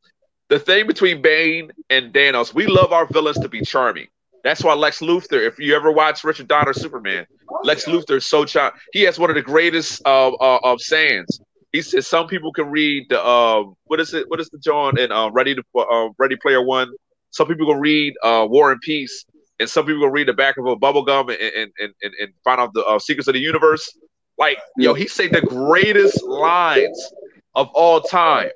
[0.49, 4.07] The thing between Bane and Thanos, we love our villains to be charming.
[4.43, 7.25] That's why Lex Luthor, if you ever watch Richard Donner Superman,
[7.63, 8.71] Lex Luthor is so charm.
[8.93, 11.39] He has one of the greatest uh, uh, of sayings.
[11.73, 14.29] He says some people can read the um what is it?
[14.29, 16.89] What is the John and uh, Ready to uh, Ready Player One?
[17.31, 19.25] Some people can read uh, War and Peace,
[19.59, 22.13] and some people can read the back of a bubble gum and and, and, and,
[22.19, 23.97] and find out the uh, secrets of the universe.
[24.37, 27.11] Like yo, he said the greatest lines
[27.55, 28.49] of all time.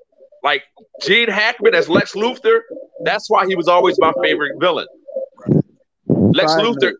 [0.43, 0.63] Like
[1.01, 2.61] Gene Hackman as Lex Luthor,
[3.03, 4.87] that's why he was always my favorite villain.
[6.07, 6.93] Lex Side Luthor.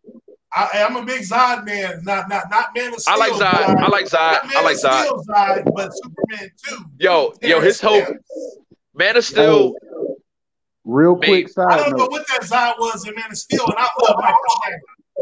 [0.55, 3.15] I, I'm a big Zod man, not not not Man of Steel.
[3.15, 3.75] I like Zod.
[3.75, 4.33] I like Zod.
[4.33, 5.03] Not Man I like of Zod.
[5.03, 6.77] Steel Zod, but Superman too.
[6.99, 8.05] Yo, yo, his whole
[8.93, 9.73] Man of Steel.
[10.85, 11.71] Real Mate, quick side.
[11.71, 14.35] I don't know what that Zod was in Man of Steel, and I love Michael
[14.63, 14.79] Shannon.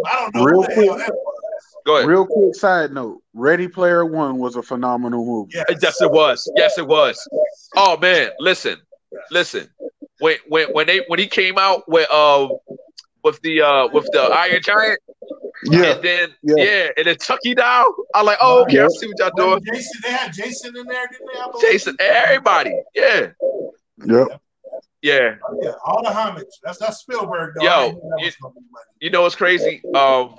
[0.08, 0.88] I don't know Real what quick.
[0.90, 1.78] that was.
[1.86, 2.08] Go ahead.
[2.08, 3.22] Real quick side note.
[3.34, 5.54] Ready Player One was a phenomenal movie.
[5.82, 6.52] Yes, it was.
[6.56, 7.18] Yes, it was.
[7.76, 8.78] Oh man, listen,
[9.32, 9.70] listen.
[10.20, 12.48] When when when they when he came out with uh
[13.24, 15.00] with the uh with the Iron Giant,
[15.66, 15.84] Yeah.
[15.94, 16.56] and then Yeah.
[16.64, 17.86] yeah, and then Chucky down.
[18.16, 19.62] I'm like, oh, okay, I see what y'all doing.
[19.74, 21.30] Jason, they had Jason in there, didn't
[21.62, 21.72] they?
[21.72, 23.28] Jason, everybody, yeah,
[24.06, 24.42] Yep.
[25.02, 25.36] Yeah.
[25.48, 26.46] Oh, yeah, all the homage.
[26.64, 27.64] That's that's Spielberg, though.
[27.66, 28.86] Yo, didn't know that was gonna be money.
[29.00, 29.82] You know what's crazy?
[29.96, 30.36] Um,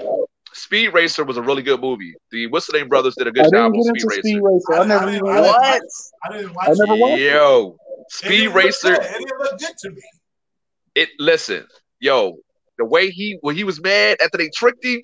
[0.54, 2.14] Speed Racer was a really good movie.
[2.30, 4.20] The what's the name brothers did a I good job didn't on Speed Racer.
[4.22, 4.74] Speed Racer.
[4.74, 5.82] I never I didn't watched watch it.
[5.82, 5.92] it.
[6.24, 7.20] I didn't watch I never watched.
[7.22, 8.88] Yo, It Speed didn't look Racer.
[8.94, 9.02] good.
[9.02, 10.02] It didn't look good to me.
[10.94, 11.66] it listen,
[12.00, 12.36] yo,
[12.78, 15.00] the way he when he was mad after they tricked him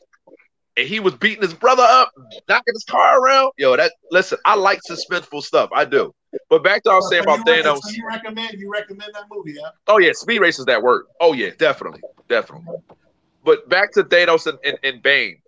[0.79, 2.12] and he was beating his brother up,
[2.49, 3.53] knocking his car around.
[3.59, 5.69] Yo, that listen, I like suspenseful stuff.
[5.75, 6.14] I do.
[6.51, 7.81] But back to what I was saying So about you recommend- Thanos.
[7.83, 9.71] So you recommend you recommend that movie, yeah?
[9.88, 11.05] Oh yeah, Speed Racer's that word.
[11.21, 12.77] Oh yeah, definitely, definitely.
[13.45, 15.38] But back to Thanos and, and, and Bane.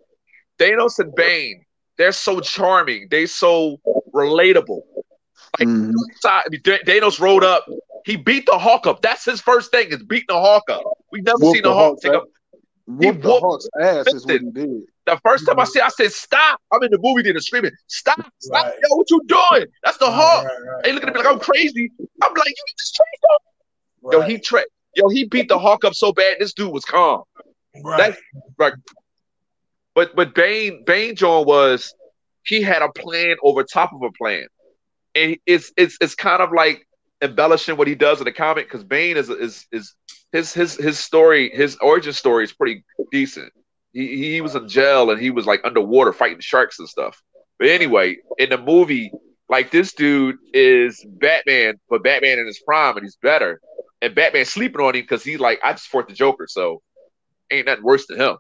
[0.59, 1.64] Thanos and Bane,
[1.99, 3.09] they're so charming.
[3.11, 3.79] They're so
[4.12, 4.81] relatable.
[5.59, 5.69] Like.
[5.69, 5.93] Mm-hmm.
[6.27, 7.66] I mean, Thanos rode up.
[8.07, 9.03] He beat the Hulk up.
[9.03, 10.83] That's his first thing is beating the Hulk up.
[11.12, 12.16] We've never Whoop seen the the Hulk take ass.
[12.19, 12.25] up.
[12.98, 14.83] He Whoop the whooped- Hulk's ass is what he did.
[15.07, 15.70] The first time I mm-hmm.
[15.70, 18.33] see, I said, "Stop!" I'm in the movie theater screaming, "Stop!
[18.38, 18.64] Stop!
[18.64, 18.74] Right.
[18.74, 19.66] Yo, what you doing?
[19.83, 21.90] That's the Hulk!" Right, right, They looking at me like I'm crazy.
[22.22, 26.12] I'm like, "You just him." Yo, he tra- Yo, he beat the Hulk up so
[26.12, 26.37] bad.
[26.40, 27.22] This dude was calm.
[27.83, 28.12] right.
[28.12, 28.18] That
[28.59, 28.72] right.
[29.94, 31.94] But but Bane Bane John was
[32.44, 34.46] he had a plan over top of a plan,
[35.14, 36.87] and it's it's it's kind of like
[37.22, 39.94] embellishing what he does in the comic because Bane is is is
[40.33, 43.53] his his his story his origin story is pretty decent.
[43.93, 47.21] He he was in jail and he was like underwater fighting sharks and stuff.
[47.59, 49.12] But anyway, in the movie,
[49.49, 53.61] like this dude is Batman, but Batman in his prime and he's better.
[54.03, 56.81] And Batman sleeping on him because he's like, I just fought the Joker, so
[57.51, 58.37] ain't nothing worse than him.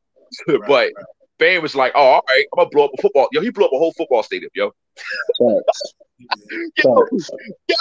[0.66, 0.92] but
[1.38, 3.28] Bane was like, oh, all right, I'm gonna blow up a football.
[3.32, 4.72] Yo, he blew up a whole football stadium, yo.
[6.82, 7.30] Facts.
[7.68, 7.76] Yo,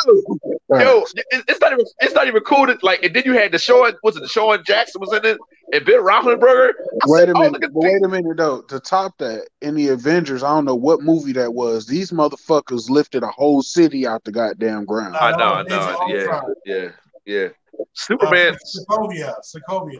[0.69, 1.06] yo, yo,
[1.47, 2.67] it's not even it's not even cool.
[2.67, 5.38] To, like, and then you had Deshaun, was it Deshaun Jackson was in it,
[5.73, 6.69] and Ben Roethlisberger.
[6.69, 8.62] I Wait said, a oh, minute, look at but wait a minute though.
[8.62, 11.86] To top that, in the Avengers, I don't know what movie that was.
[11.86, 15.15] These motherfuckers lifted a whole city out the goddamn ground.
[15.15, 16.54] I know, No, I know, of yeah, Ultron.
[16.65, 16.89] yeah,
[17.25, 17.47] yeah.
[17.80, 19.99] Uh, Superman, Sokovia, Sokovia.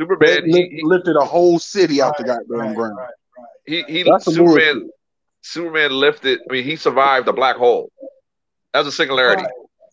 [0.00, 2.96] Superman, he, he, lifted a whole city out the goddamn right, ground.
[2.96, 3.04] right,
[3.38, 3.46] right.
[3.66, 4.90] he, he That's some Superman, bullshit.
[5.52, 6.40] Superman lifted.
[6.48, 7.90] I mean, he survived a black hole.
[8.72, 9.44] That was a singularity.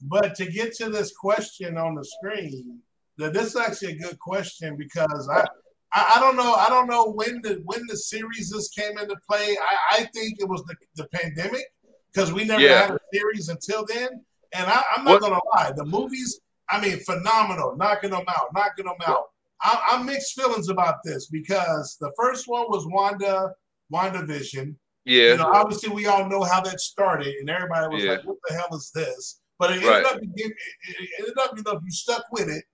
[0.02, 2.80] But to get to this question on the screen,
[3.18, 5.46] th- this is actually a good question because I,
[5.94, 9.16] I, I don't know, I don't know when the when the series this came into
[9.30, 9.56] play.
[9.72, 11.64] I, I think it was the, the pandemic
[12.12, 12.82] because we never Yeah.
[12.82, 14.10] had a series until then.
[14.54, 16.40] And I, I'm not What- gonna lie, the movies,
[16.70, 19.26] I mean, phenomenal, knocking them out, knocking them out.
[19.62, 23.54] I, I'm mixed feelings about this because the first one was Wanda,
[23.92, 24.76] WandaVision.
[25.06, 28.12] Yeah, You know, obviously we all know how that started, and everybody was Yeah.
[28.14, 30.06] like, "What the hell is this?" But it ended Right.
[30.06, 30.54] up, being- it,
[31.00, 32.66] it ended up, you know, if you stuck with it,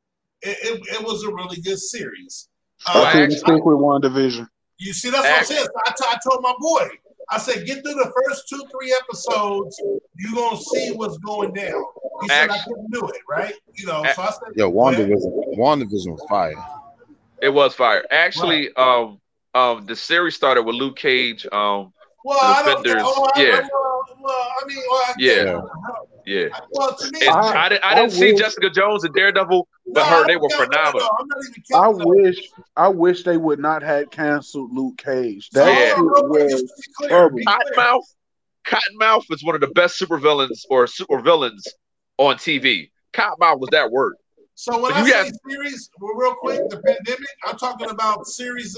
[0.42, 2.48] it, it, it was a really good series.
[2.88, 4.48] Well, Uh, I couldn't actually- stick with WandaVision.
[4.78, 5.66] you see, that's what I'm saying.
[5.66, 6.90] So I, t- I told my boy,
[7.30, 9.80] I said, get through the first two, three episodes.
[10.16, 11.84] You're gonna see what's going down.
[12.24, 13.54] He said I couldn't do it, right?
[13.76, 16.56] You know, so I said, Yo, "Go ahead." WandaVision, WandaVision was fire.
[17.42, 18.06] it was fire.
[18.12, 19.20] Actually, um,
[19.54, 21.46] um, the series started with Luke Cage.
[21.52, 22.84] Um, Well, I don't.
[22.84, 23.50] Defenders, Oh, I, yeah.
[23.72, 25.62] well, well, I mean, well, I Yeah.
[26.26, 26.60] yeah.
[26.72, 29.14] Well, to me, And I- I, didn't, I I didn't see wish- Jessica Jones and
[29.14, 31.00] Daredevil, but No, her they were count phenomenal.
[31.02, 35.50] no, I'm not even I wish, I wish they would not have canceled Luke Cage.
[35.52, 35.86] That Yeah.
[35.88, 37.38] shit Hold on, real quick, was to be clear, terrible.
[37.38, 37.58] be clear.
[37.76, 38.04] Cottonmouth,
[38.68, 41.64] Cottonmouth is one of the best supervillains or supervillains
[42.18, 42.92] on TV.
[43.14, 44.14] Cottonmouth was that word.
[44.54, 47.90] So when But I you say got- series, well, real quick, the pandemic, I'm talking
[47.90, 48.78] about series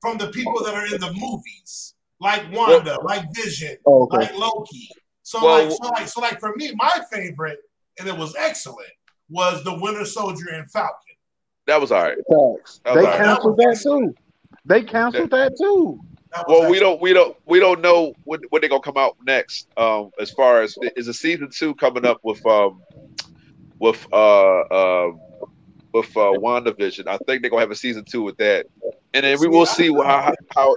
[0.00, 4.18] from the people that are in the movies, like Wanda, like Vision, Oh, okay.
[4.18, 4.88] like Loki.
[5.22, 7.58] So Well- like, so like, so like for me, my favorite,
[7.98, 8.88] and it was excellent,
[9.28, 10.94] was the Winter Soldier and Falcon.
[11.66, 12.16] That was all right.
[12.16, 12.80] Facts.
[12.84, 13.18] That They was all right.
[13.24, 14.14] canceled that too.
[14.64, 16.00] They canceled that too.
[16.32, 18.96] That was Well, we don't, we don't, we don't know when, when they're gonna come
[18.96, 19.68] out next.
[19.76, 22.80] Um, as far as is a season two coming up with um,
[23.78, 25.20] with uh, um,
[25.92, 27.06] with uh, WandaVision.
[27.08, 28.66] I think they're gonna have a season two with that,
[29.14, 30.76] and then we will see how how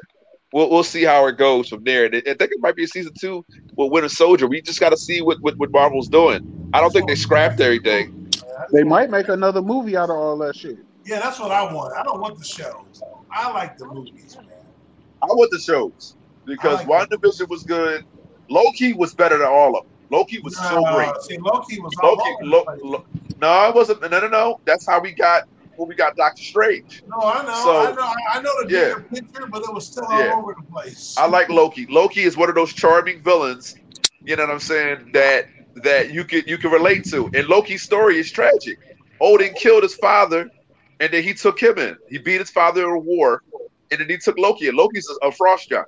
[0.53, 2.05] we'll we'll see how it goes from there.
[2.05, 3.43] And I think it might be a season two
[3.75, 4.47] with Winter Soldier.
[4.47, 6.69] We just got to see what, what what Marvel's doing.
[6.73, 8.31] I don't think they scrapped everything.
[8.71, 10.77] They might make another movie out of all that shit.
[11.05, 11.93] Yeah, that's what I want.
[11.97, 13.01] I don't want the shows.
[13.29, 14.47] I like the movies, man.
[15.21, 18.05] I want the shows because I like WandaVision was good.
[18.49, 19.91] Loki was better than all of them.
[20.11, 21.09] Loki was so great.
[21.23, 22.65] See, Loki was Loki, over the Lo.
[22.83, 23.05] Lo-
[23.41, 24.01] no, it wasn't.
[24.01, 24.59] No, no, no.
[24.65, 27.03] That's how we got when we got Doctor Strange.
[27.07, 28.93] No, I know, So- I know, I know the Yeah.
[29.19, 30.33] picture, but it was still Yeah.
[30.33, 31.15] all over the place.
[31.17, 31.85] I like Loki.
[31.87, 33.75] Loki is one of those charming villains.
[34.23, 35.11] You know what I'm saying?
[35.13, 37.29] That that you could you can relate to.
[37.33, 38.77] And Loki's story is tragic.
[39.19, 40.49] Odin killed his father,
[40.99, 41.97] and then he took him in.
[42.09, 43.41] He beat his father in a war,
[43.91, 44.67] and then he took Loki.
[44.67, 45.87] And Loki's a, a frost giant.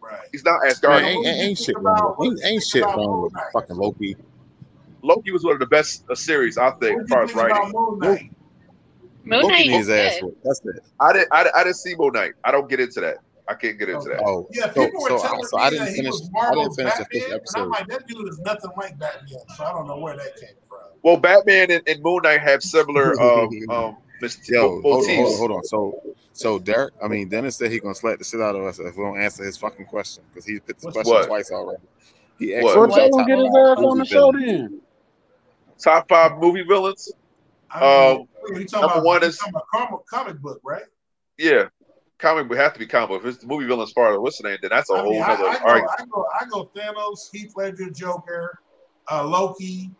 [0.00, 0.20] Right.
[0.32, 1.02] He's not Man, Asgardian.
[1.04, 2.16] ain't, ain't, ain't shit wrong.
[2.22, 4.16] Ain't, ain't shit wrong with fucking Loki.
[5.02, 8.30] Loki was one of the best uh, series I think as far as writing.
[9.24, 9.42] Moon Knight.
[9.42, 10.36] Moon Loki Knight need was his ass good.
[10.44, 10.82] That's it.
[11.00, 12.32] I didn't I, I didn't see Moon Knight.
[12.44, 13.16] I don't get into that.
[13.48, 14.20] I can't get into that.
[14.24, 16.10] Oh, Yeah, so, people were so, telling so me I didn't that he finish.
[16.10, 18.70] was I didn't Marvel's finish the Batman, fifth and I'm like, that dude is nothing
[18.76, 20.78] like Batman, so I don't know where that came from.
[21.02, 25.38] Well, Batman and, and Moon Knight have similar um um mis- Yo, hold, hold, on,
[25.38, 25.64] hold on.
[25.64, 28.78] So, so Derek, I mean, Dennis said he gonna slap the shit out of us
[28.78, 31.26] if we don't answer his fucking question because he put the What's question what?
[31.26, 31.82] twice already.
[32.38, 32.74] He asked What?
[32.74, 34.70] So who's tell our him top get his five ass on the movie show villains.
[34.70, 34.80] then.
[35.82, 37.12] Top five movie villains.
[37.74, 40.60] I mean, Um, you talking number about, one you is talking about comic, comic book,
[40.64, 40.84] right?
[41.38, 41.64] yeah,
[42.18, 43.08] comic would have to be comic.
[43.10, 43.22] book.
[43.22, 45.00] If it's the movie villain as far as what's the name, then that's a I
[45.00, 45.90] whole mean, I, other I, go, argument.
[45.98, 48.58] I go, I go Thanos, Heath Ledger, Joker,
[49.10, 49.90] uh, Loki,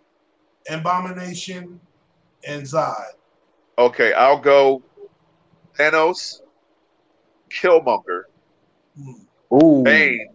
[0.69, 1.81] Abomination,
[2.47, 2.95] and Zod.
[3.79, 4.83] Okay, I'll go
[5.79, 6.41] Thanos,
[7.51, 8.25] Killmonger,
[9.53, 10.29] Ooh, Bane,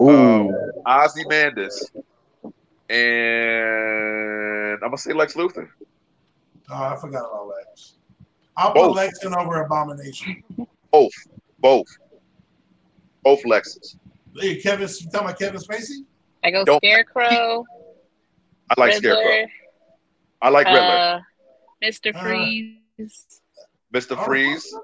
[0.00, 0.08] ooh.
[0.10, 0.54] um,
[0.86, 1.90] Ozymandias,
[2.88, 5.68] and I'm gonna say Lex Luthor.
[6.70, 7.94] Oh, I forgot about Lex.
[8.56, 8.88] I'll Both.
[8.88, 10.42] put Lex in over Abomination.
[10.90, 11.12] Both,
[11.58, 11.86] both,
[13.22, 13.96] both Lexes.
[14.38, 16.04] Hey, Kevin, you talking about Kevin Spacey?
[16.44, 17.64] I go Don't- Scarecrow,
[18.70, 19.52] I like Riddler, Scarecrow.
[20.42, 20.80] I like Riddler.
[20.80, 21.20] uh,
[21.84, 22.14] Mr.
[22.14, 23.40] Uh, Freeze,
[23.94, 24.16] Mr.
[24.18, 24.74] Oh, Freeze.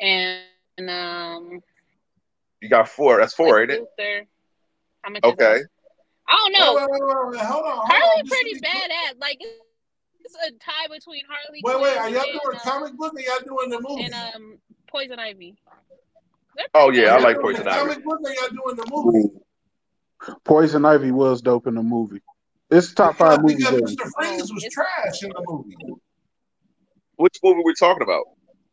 [0.00, 0.40] and
[0.88, 1.62] um,
[2.60, 3.18] You got four.
[3.20, 3.82] That's four, ain't it?
[3.98, 4.26] Luthor.
[5.02, 5.60] How much Okay.
[6.26, 6.32] That?
[6.32, 6.74] I don't know.
[6.74, 7.76] Wait, wait, wait, wait, wait, hold on.
[7.76, 8.26] Hold Harley on.
[8.26, 11.60] Pretty to be bad at like it's a tie between Harley.
[11.62, 14.04] Wait, wait, are y'all and, doing uh, comic book or y'all doing the movie?
[14.04, 14.58] and um
[14.88, 15.56] Poison Ivy.
[16.74, 17.14] Oh yeah.
[17.14, 17.78] I like Poison Ivy.
[17.78, 19.28] comic book or y'all doing the movie?
[20.44, 22.20] Poison Ivy was dope in the movie.
[22.70, 23.96] It's top five Because, movies.
[23.96, 24.10] because ever.
[24.10, 24.10] Mr.
[24.16, 25.76] Freeze was trash in the movie.
[27.16, 28.24] Which movie we talking about?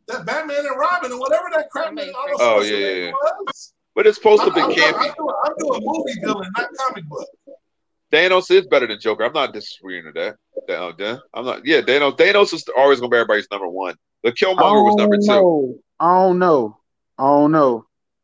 [0.07, 3.11] That Batman and Robin and whatever that crap that Oh, yeah, yeah, yeah.
[3.11, 3.73] was.
[3.95, 4.93] But it's supposed to be campy.
[4.95, 7.27] I'm, doing, I'm doing movie villain, not comic book.
[8.11, 9.23] Thanos is better than Joker.
[9.23, 10.35] I'm not disagreeing with that.
[10.67, 11.65] That- uh, that- I'm not.
[11.65, 12.17] Yeah, Thanos.
[12.17, 13.95] Thanos is always gonna be everybody's number one.
[14.23, 16.23] The Killmonger was number oh, I two.
[16.25, 16.77] don't know.
[17.17, 17.51] I don't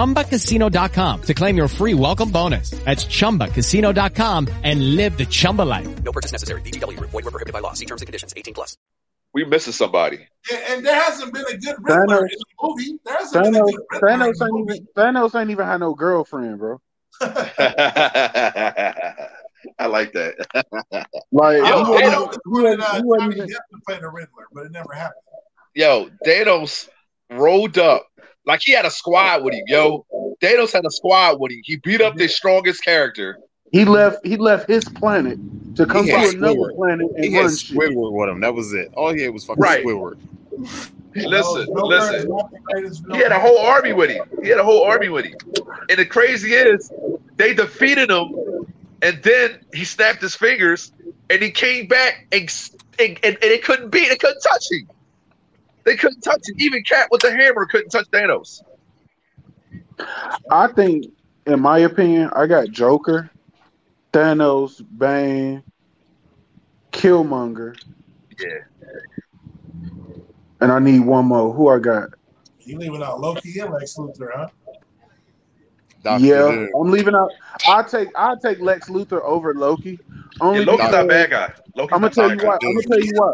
[0.00, 2.70] ChumbaCasino.com to claim your free welcome bonus.
[2.70, 6.02] That's ChumbaCasino.com and live the Chumba life.
[6.02, 6.62] No purchase necessary.
[6.62, 7.74] VGW Void were prohibited by law.
[7.74, 8.32] See terms and conditions.
[8.34, 8.78] 18 plus.
[9.34, 10.20] We missing somebody.
[10.50, 12.22] And, and there hasn't been a good Riddler Thanos.
[12.22, 12.98] in the movie.
[13.04, 14.72] There hasn't been a good Riddler in Thanos the ain't movie.
[14.72, 16.80] even Thanos ain't even had no girlfriend, bro.
[17.20, 17.46] I
[19.86, 20.34] like that.
[21.32, 23.48] Like Yo, I, he I wasn't, always he wanted wasn't, uh, he wasn't Johnny even,
[23.48, 25.20] Depp to play the Riddler, but it never happened.
[25.74, 26.88] Yo, Thanos
[27.30, 28.06] rolled up
[28.46, 29.64] like he had a squad with him.
[29.66, 30.04] Yo,
[30.42, 31.60] Thanos had a squad with him.
[31.64, 33.38] He beat up their strongest character.
[33.72, 35.38] he left he left his planet
[35.76, 36.76] to come to another Squidward.
[36.76, 37.76] planet and He had run shit.
[37.76, 38.40] Squidward with him.
[38.40, 38.90] That was it.
[38.94, 39.84] All he had was fucking Right.
[39.84, 40.18] Squidward.
[41.14, 42.14] Listen, Joker listen.
[42.16, 44.24] is not the greatest He had a whole army with him.
[44.42, 45.34] He had a whole army with him.
[45.88, 46.90] And the crazy is,
[47.36, 48.66] they defeated him,
[49.02, 50.92] and then he snapped his fingers,
[51.28, 52.48] and he came back, and
[53.00, 54.88] and, and, and they couldn't beat, It couldn't touch him.
[55.84, 56.56] They couldn't touch him.
[56.58, 58.62] Even Cap with the hammer couldn't touch Thanos.
[60.50, 61.06] I think,
[61.46, 63.30] in my opinion, I got Joker,
[64.12, 65.62] Thanos, Bane,
[66.92, 67.76] Killmonger,
[68.38, 68.48] Yeah.
[70.60, 71.52] and I need one more.
[71.52, 72.10] Who I got?
[72.60, 74.48] You leaving out Loki and Lex Luthor, huh?
[76.02, 76.24] Dr.
[76.24, 76.68] Yeah, Doom.
[76.80, 77.30] I'm leaving out.
[77.68, 79.98] I take I take Lex Luthor over Loki.
[80.40, 81.52] Only Yeah, Loki's not a bad guy.
[81.76, 82.54] Loki's I'm gonna tell you bad why.
[82.62, 83.32] I'm gonna tell you why.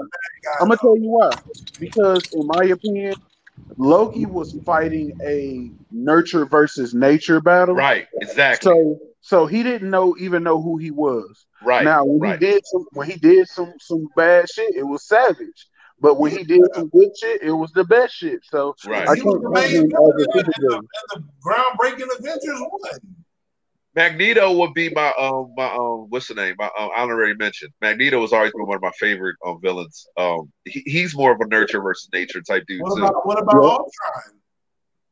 [0.60, 1.36] I'm gonna tell you why.
[1.78, 3.14] Because in my opinion,
[3.76, 7.74] Loki was fighting a nurture versus nature battle.
[7.74, 8.64] Right, exactly.
[8.70, 11.46] So so he didn't know even know who he was.
[11.62, 12.40] Right, Now when right.
[12.40, 15.68] he did some when he did some some bad shit, it was savage.
[16.00, 18.40] But when he did some good shit, it was the best shit.
[18.44, 19.08] So Right.
[19.08, 20.82] I He can't was the count main him villain as the, the,
[21.14, 23.16] the groundbreaking Avengers one.
[23.94, 26.54] Magneto would be my um my um what's the name?
[26.58, 27.72] My um, I already mentioned.
[27.80, 30.06] Magneto has always been one of my favorite um villains.
[30.18, 33.04] Um, he, he's more of a nurture versus nature type dude What too.
[33.06, 34.40] about what about Ultron?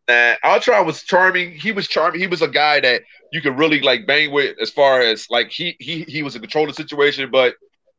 [0.06, 1.52] And Ultron was charming.
[1.52, 2.20] He was charming.
[2.20, 3.00] He was a guy that
[3.32, 6.42] you could really like bang with as far as like he he he was in
[6.42, 7.54] control of the situation, but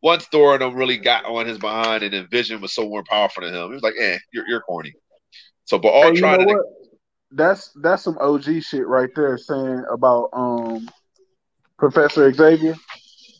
[0.05, 3.03] once Thor and them really got on his behind and then Vision was so more
[3.03, 4.93] powerful than him, he was like, eh, you're you're corny.
[5.65, 6.65] So but Hey, you Ultron know the- what?
[7.31, 10.87] That's that's some OG shit right there saying about um
[11.79, 12.75] Professor Xavier.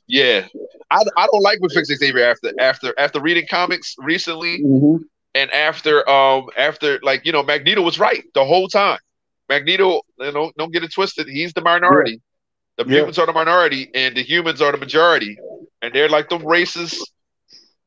[0.07, 0.47] Yeah,
[0.89, 5.03] I, I don't like Professor Xavier after after after reading comics recently, Mm-hmm.
[5.35, 8.99] and after um after like you know Magneto was right the whole time.
[9.49, 11.27] Magneto, you know, don't get it twisted.
[11.27, 12.21] He's the minority.
[12.77, 12.95] The Yeah.
[12.95, 15.37] mutants are the minority, and the humans are the majority.
[15.81, 16.97] And they're like the racist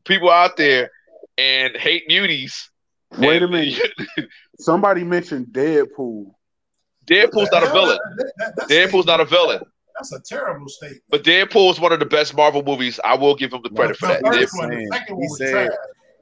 [0.05, 0.91] people out there
[1.37, 2.69] and hate muties.
[3.19, 3.81] Wait a minute.
[4.61, 6.33] Somebody mentioned Deadpool.
[7.07, 7.99] Deadpool's not a villain.
[8.17, 9.61] That- that- Deadpool's not a villain.
[9.97, 11.03] that's a terrible statement.
[11.09, 13.01] But Deadpool is one of the best Marvel movies.
[13.05, 14.33] I will give him the credit for The that.
[14.33, 15.77] first one, the second one he was said trash.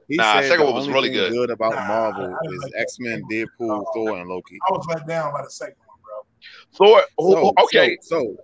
[0.07, 1.31] he Nah, said second the one was only really good.
[1.33, 4.57] good about Nah, Marvel is like X Men, Deadpool, Thor, and Loki.
[4.67, 7.03] I was let down by the second one, bro.
[7.03, 7.97] Thor, So, okay.
[8.01, 8.35] So,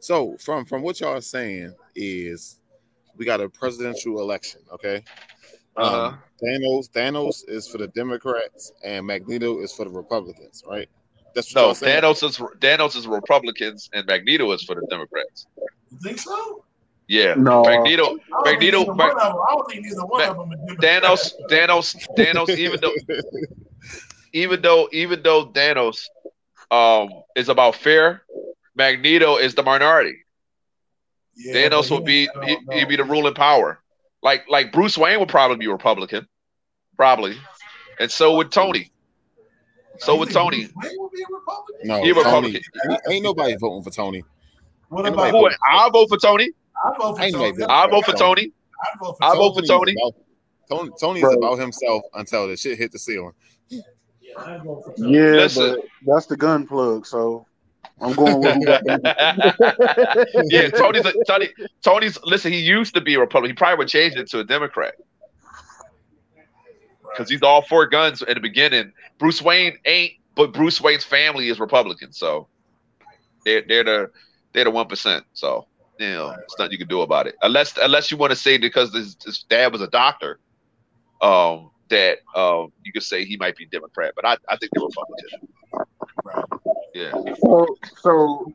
[0.00, 2.58] so, so from from what y'all are saying is
[3.16, 5.02] we got a presidential election, okay?
[5.76, 6.06] Uh-huh.
[6.08, 10.88] Um, Thanos, Thanos is for the Democrats, and Magneto is for the Republicans, right?
[11.34, 11.74] That's what No, y'all.
[11.74, 15.46] Thanos is Thanos is Republicans and Magneto is for the Democrats.
[15.90, 16.64] You think so?
[17.08, 17.62] Yeah, No.
[17.64, 19.36] Magneto, I Magneto, neither one of them.
[19.36, 22.48] I don't think neither one of them are Thanos, Thanos, Thanos.
[22.56, 22.94] Even though,
[24.32, 26.06] even though, even though Thanos,
[26.70, 28.22] um, is about fair,
[28.74, 30.23] Magneto is the minority.
[31.36, 33.80] Yeah, Thanos would be he, he'd be the ruling power.
[34.22, 36.26] Like like Bruce Wayne would probably be Republican,
[36.96, 37.36] probably,
[38.00, 38.90] and so would Tony.
[39.98, 40.66] So would Tony.
[40.66, 41.88] Bruce Wayne would be a Republican?
[41.88, 42.24] No, He a Tony.
[42.24, 42.62] Republican.
[42.90, 44.22] Ain't, ain't nobody voting for Tony.
[44.88, 46.50] What Ain't about nobody Who- I vote for Tony.
[46.84, 47.64] I vote for Ain't Tony.
[47.68, 48.52] I vote for Tony.
[48.82, 49.94] I vote for I vote for Tony.
[50.70, 51.32] Tony Tony's Bro.
[51.34, 53.32] about himself until the shit hit the ceiling.
[54.38, 55.12] I vote for Tony.
[55.16, 55.76] Yeah, Listen.
[55.76, 57.06] but that's the gun plug.
[57.06, 57.46] So
[58.04, 58.82] I'm going with who got
[60.50, 61.48] yeah, Tony's a, Tony.
[61.82, 62.52] Tony's listen.
[62.52, 63.54] He used to be a Republican.
[63.54, 64.94] He probably would change it to a Democrat
[67.10, 68.92] because he's all for guns in the beginning.
[69.18, 72.46] Bruce Wayne ain't, but Bruce Wayne's family is Republican, so
[73.44, 74.10] they're they're the
[74.52, 75.24] they're the one percent.
[75.32, 75.66] So
[75.98, 78.58] you know, there's nothing you can do about it unless unless you want to say
[78.58, 80.40] because his, his dad was a doctor,
[81.22, 84.84] um, that um you could say he might be Democrat, but I I think they're
[84.84, 85.53] Republican.
[86.94, 87.12] Yeah.
[87.42, 87.66] So,
[88.00, 88.52] so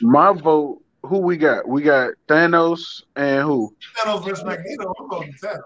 [0.00, 0.82] my vote.
[1.02, 1.68] Who we got?
[1.68, 3.72] We got Thanos and who?
[3.96, 4.92] Thanos versus Magneto.
[4.98, 5.60] I'm voting Thanos.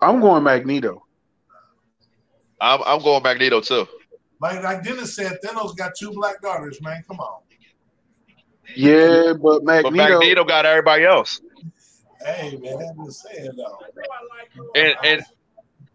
[0.00, 1.04] I'm going Magneto.
[2.60, 3.86] I'm I'm going Magneto too.
[4.40, 6.80] Like like Dennis said, Thanos got two black daughters.
[6.82, 7.40] Man, come on.
[8.74, 10.18] Yeah, but Magneto, But Magneto.
[10.18, 11.40] Magneto got everybody else.
[12.24, 13.78] Hey man, I'm just saying though.
[14.74, 15.22] And and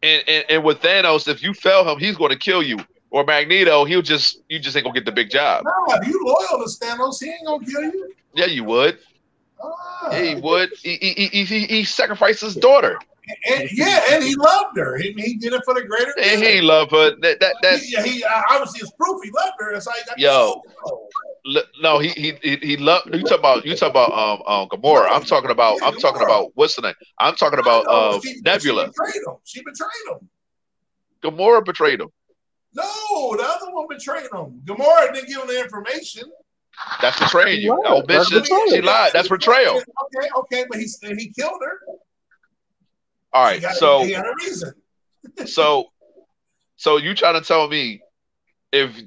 [0.01, 2.77] and and, and with Thanos, if you fail him, he's going to kill you.
[3.13, 5.65] Or Magneto, he'll just you just ain't gonna get the big job.
[5.65, 8.11] No, if you loyal to Thanos, he ain't gonna kill you.
[8.33, 8.97] Yeah, you would.
[9.63, 10.09] Ah.
[10.11, 10.71] Yeah, he would.
[10.81, 12.97] He he he, he, he sacrificed his daughter,
[13.51, 14.97] And, yeah, and he loved her.
[14.97, 16.55] He, he did it for the greater and he good.
[16.55, 17.15] ain't love her.
[17.17, 19.73] That that that's He, he obviously it's proof he loved her.
[19.73, 20.63] That's how he got Yo.
[21.83, 23.13] No, he he he, he loved.
[23.13, 25.07] You talk about you talk about um um Gamora.
[25.11, 26.95] I'm talking about I'm talking about what's the name?
[27.19, 28.85] I'm talking about uh Nebula.
[28.85, 29.35] She betrayed him.
[29.43, 30.29] She betrayed him.
[31.21, 32.09] Gamora betrayed him.
[32.75, 34.61] No, the other one betrayed him.
[34.65, 36.31] Gamora didn't give him the information.
[37.01, 37.73] That's betraying you.
[37.73, 37.83] Right.
[37.85, 39.11] Oh, That's bitch, she lied.
[39.13, 39.75] That's betrayal.
[39.77, 41.79] Okay, okay, but he he killed her.
[43.31, 44.73] All right, He got- so he had a reason.
[45.45, 45.85] so
[46.77, 48.01] so you trying to tell me
[48.71, 48.99] if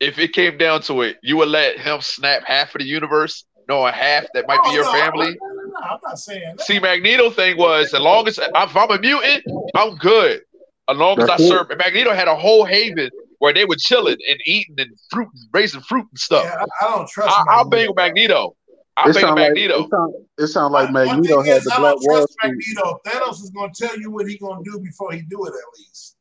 [0.00, 3.44] if it came down to it, you would let him snap half of the universe,
[3.68, 5.38] knowing half that might be Oh, your no, family?
[5.40, 6.60] No, no, no, I'm not saying that.
[6.62, 9.44] See, Magneto thing was as long as if I'm a mutant,
[9.76, 10.42] I'm good.
[10.88, 11.48] As long as I That's it.
[11.48, 11.68] serve.
[11.78, 13.08] Magneto had a whole haven
[13.38, 16.44] where they were chilling and eating and fruit, raising fruit and stuff.
[16.44, 17.30] Yeah, I, I don't trust.
[17.30, 18.56] I, I'll bang Magneto.
[18.96, 19.84] I'll It bang with like Magneto.
[19.84, 22.16] it sound, it sound like My Magneto thing had is, the I Black don't Wall
[22.18, 23.00] trust Magneto.
[23.06, 25.48] Thanos is going to tell you what he's going to do before he do it.
[25.50, 26.16] At least.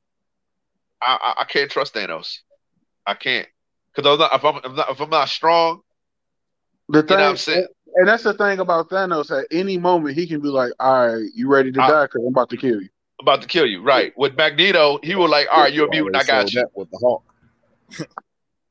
[1.02, 2.38] I, I, I can't trust Thanos.
[3.08, 3.48] I can't
[3.96, 5.82] because if I'm, if I'm not, if I'm not strong,
[6.88, 7.68] The you know what I'm saying.
[7.96, 9.38] and that's the thing about Thanos.
[9.38, 12.04] At any moment, he can be like, "All right, you ready to I- die?
[12.06, 12.90] Because I'm about to kill you."
[13.22, 13.84] I'm about to kill you.
[13.84, 14.18] Right.
[14.18, 16.16] With Magneto, he was like, all right, you're a mutant.
[16.16, 16.62] I got you.
[16.62, 17.24] that with the Hulk.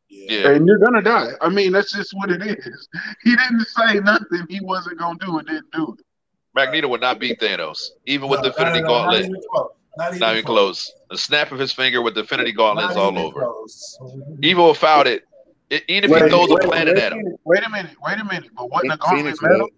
[0.09, 0.51] Yeah.
[0.51, 1.29] And you're gonna die.
[1.41, 2.89] I mean, that's just what it is.
[3.23, 6.05] He didn't say nothing he wasn't gonna do and didn't do it.
[6.53, 9.21] Magneto would not beat Thanos, even with No, the Infinity no, no, not Gauntlet.
[9.27, 9.69] even close.
[9.97, 10.93] Not even, Not even close.
[11.11, 13.41] The snap of his finger with the Infinity Gauntlet Not is all over.
[13.41, 13.99] close.
[14.43, 15.23] Even without it,
[15.71, 17.93] it even if he Wait, throws a planet wait at him, Wait a minute.
[18.05, 18.51] Wait a minute.
[18.57, 19.69] But what the Think gauntlet Phoenix metal?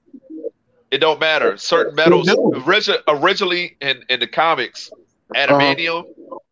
[0.92, 1.58] It don't matter.
[1.58, 4.92] Certain metals, origi- originally in, in the comics,
[5.36, 6.04] adamantium,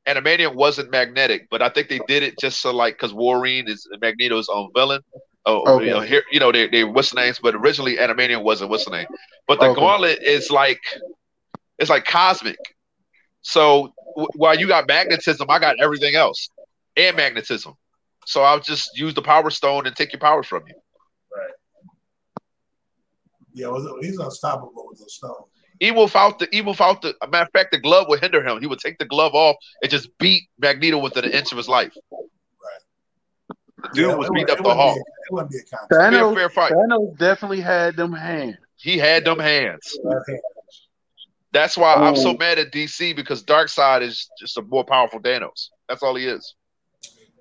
[0.08, 3.88] adamantium wasn't magnetic, but I think they did it just so like because Wolverine is
[4.02, 5.02] Magneto's own villain.
[5.46, 5.80] Oh, Okay.
[5.80, 8.86] you know, here, you know, they they what's the names, but originally adamantium wasn't what's
[8.86, 9.08] the name.
[9.48, 9.70] But the Okay.
[9.70, 10.80] gauntlet is like
[11.78, 12.58] it's like cosmic.
[13.42, 16.50] So w- while you got magnetism, I got everything else
[16.96, 17.74] and magnetism.
[18.26, 20.74] So I'll just use the power stone and take your powers from you.
[23.54, 23.60] Right.
[23.60, 25.46] Yeah, well, he's unstoppable with those stones.
[25.80, 28.60] Even without the even without the matter of fact, the glove would hinder him.
[28.60, 31.68] He would take the glove off and just beat Magneto within an inch of his
[31.68, 31.94] life.
[33.82, 34.96] The dude Yeah, was beat beating up the it wouldn't Hulk.
[34.96, 35.90] be- It wouldn't be a contest.
[35.90, 36.72] Thanos, fair fight.
[36.72, 38.56] Thanos definitely had them hands.
[38.76, 39.98] He had them hands.
[41.52, 45.18] That's why I'm so Um, mad at DC because Darkseid is just a more powerful
[45.18, 45.70] Thanos.
[45.88, 46.54] That's all he is.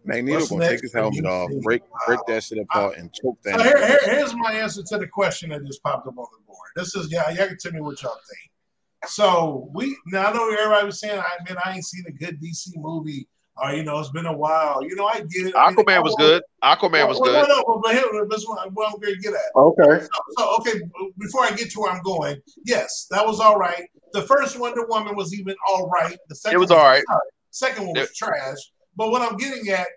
[0.04, 3.52] Magneto What's gonna take his helmet off, break break that shit apart, and choke So
[3.52, 3.62] that.
[3.62, 6.70] here, here- here's my answer to the question that just popped up on the board.
[6.76, 9.12] This is yeah, y'all can tell me what y'all think.
[9.12, 12.40] So we now I know everybody was saying, I mean, I ain't seen a good
[12.42, 13.28] DC movie,
[13.62, 14.84] or you know, it's been a while.
[14.84, 15.56] You know, I get it.
[15.56, 16.44] I mean, Aquaman was good.
[16.64, 17.50] Aquaman was well, good.
[17.50, 19.40] No, no, but here, this one, what I'm going to get at.
[19.56, 20.02] Okay.
[20.02, 20.82] So, so, okay,
[21.18, 23.88] before I get to where I'm going, yes, that was all right.
[24.14, 26.18] The first Wonder Woman was even all right.
[26.30, 27.04] The second it was one all right.
[27.08, 27.20] sorry,
[27.52, 28.58] Second one was trash.
[29.00, 29.88] But what I'm getting at,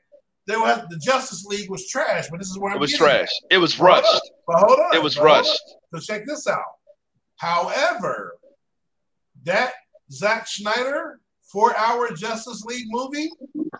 [0.46, 2.26] there was the Justice League was trash.
[2.30, 3.28] But this is where I'm It was getting trash.
[3.50, 3.56] At.
[3.56, 4.30] It was But rushed.
[4.46, 4.94] But hold on.
[4.94, 5.62] It was but rushed.
[5.92, 6.62] So check this out.
[7.36, 8.36] However,
[9.42, 9.72] that
[10.12, 11.18] Zack Snyder
[11.50, 13.28] four-hour Justice League movie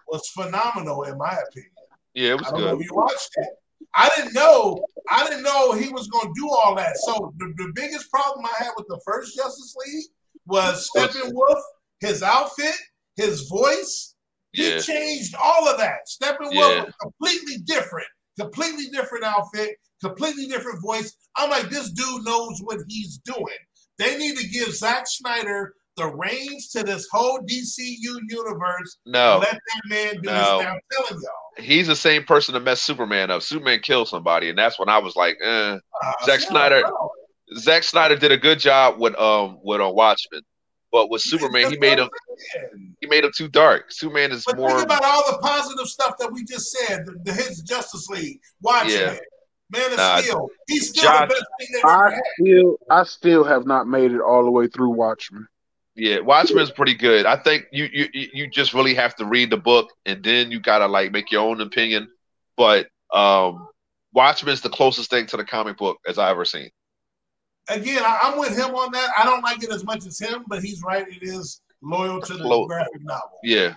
[0.08, 1.70] was phenomenal in my opinion.
[2.14, 2.84] Yeah, it was I don't know good.
[2.84, 3.48] you watched it.
[3.94, 4.82] I didn't know.
[5.08, 6.96] I didn't know he was going to do all that.
[6.96, 10.06] So the, the biggest problem I had with the first Justice League
[10.46, 11.60] was Steppenwolf,
[12.00, 12.74] his outfit,
[13.14, 14.11] his voice.
[14.52, 14.80] He Yeah.
[14.80, 16.00] changed all of that.
[16.08, 16.84] Steppenwolf Yeah.
[16.84, 21.14] was completely different, completely different outfit, completely different voice.
[21.36, 23.58] I'm like, this dude knows what he's doing.
[23.98, 28.96] They need to give Zack Snyder the reins to this whole DCU universe.
[29.06, 29.38] No.
[29.40, 30.32] let that man do No.
[30.58, 30.66] his.
[30.66, 31.32] I'm telling y'all.
[31.64, 33.42] He's the same person that messed Superman up.
[33.42, 35.48] Superman killed somebody, and that's when I was like, eh.
[36.02, 36.80] Uh, Zack yeah, Snyder.
[36.80, 37.10] no.
[37.58, 40.40] Zack Snyder did a good job with um with on Watchmen,
[40.92, 42.08] but with Superman, he made him
[43.00, 43.90] he made him too dark.
[43.90, 44.70] Superman is But more.
[44.70, 47.06] think about all the positive stuff that we just said.
[47.06, 49.16] The, the his Justice League, Watchmen, Yeah.
[49.70, 50.48] Man of Nah, Steel.
[50.68, 52.22] He's still Josh- the best thing they've ever I had.
[52.38, 55.48] still, I still have not made it all the way through Watchmen.
[55.94, 57.26] Yeah, Watchmen's pretty good.
[57.26, 60.50] I think you you you you just really have to read the book and then
[60.50, 62.08] you gotta like make your own opinion.
[62.56, 63.68] But um
[64.14, 66.68] Watchmen's the closest thing to the comic book as I ever seen.
[67.68, 69.10] Again, I, I'm with him on that.
[69.16, 71.06] I don't like it as much as him, but he's right.
[71.08, 73.38] It is loyal to the Clo- graphic novel.
[73.42, 73.74] Yeah.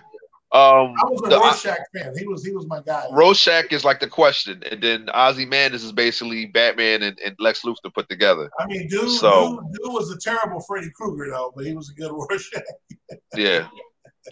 [0.52, 2.14] Um I was a the- Rorschach fan.
[2.16, 3.04] He was he was my guy.
[3.12, 7.92] Rorschach is like the question, and then Ozymandias is basically Batman and, and Lex Luthor
[7.92, 8.48] put together.
[8.58, 11.90] I mean, dude, So- dude, dude was a terrible Freddy Krueger though, but he was
[11.90, 12.62] a good Rorschach.
[13.34, 13.66] Yeah.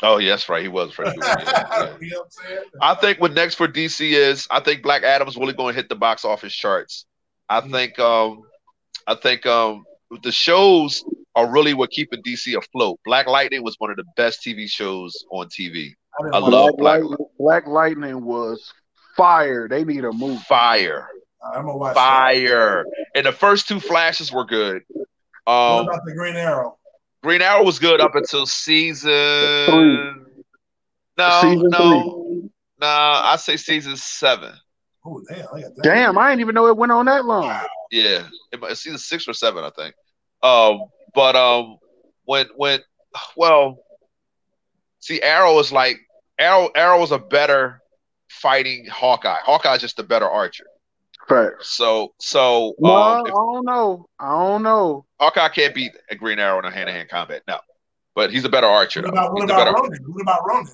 [0.02, 0.62] Oh, yeah, that's right.
[0.62, 1.34] He was Freddy Krueger.
[1.46, 2.58] Yeah, you know what I'm saying?
[2.80, 5.88] I think what next for DC is I think Black Adam's really going to hit
[5.88, 7.06] the box office charts.
[7.48, 8.42] I think um
[9.06, 9.84] I think um
[10.22, 13.00] the shows are really what keeping DC afloat.
[13.04, 15.90] Black Lightning was one of the best TV shows on TV.
[16.32, 18.72] I love Black Lightning, Black Lightning was
[19.16, 19.68] fire.
[19.68, 20.40] They need a move.
[20.42, 21.08] Fire.
[21.44, 22.84] I'm gonna watch Fire.
[23.14, 24.82] And the first two flashes were good.
[25.44, 26.78] What Um about the Green Arrow?
[27.22, 29.10] Green Arrow was good up until season
[29.66, 30.10] three.
[31.16, 32.50] No, Season no.
[32.80, 34.52] Nah, I say season seven.
[35.06, 35.82] Oh damn, I got that.
[35.82, 37.44] Damn, I didn't even know it went on that long.
[37.90, 39.94] Yeah, it might- it's either six or seven, I think.
[40.42, 40.84] Um,
[41.14, 41.78] but um,
[42.24, 42.80] when when
[43.36, 43.78] well,
[45.00, 45.98] see, Arrow is like
[46.38, 46.70] Arrow.
[46.74, 47.80] Arrow is a better
[48.28, 49.38] fighting Hawkeye.
[49.42, 50.64] Hawkeye's just a better archer.
[51.28, 51.70] Facts.
[51.70, 54.06] So so No, I um, if don't know.
[54.18, 55.06] I don't know.
[55.20, 57.42] Hawkeye can't beat a Green Arrow in a hand to hand combat.
[57.48, 57.58] No,
[58.14, 59.00] but he's a better archer.
[59.02, 60.02] What about what about better Ronin?
[60.06, 60.72] What about Ronin?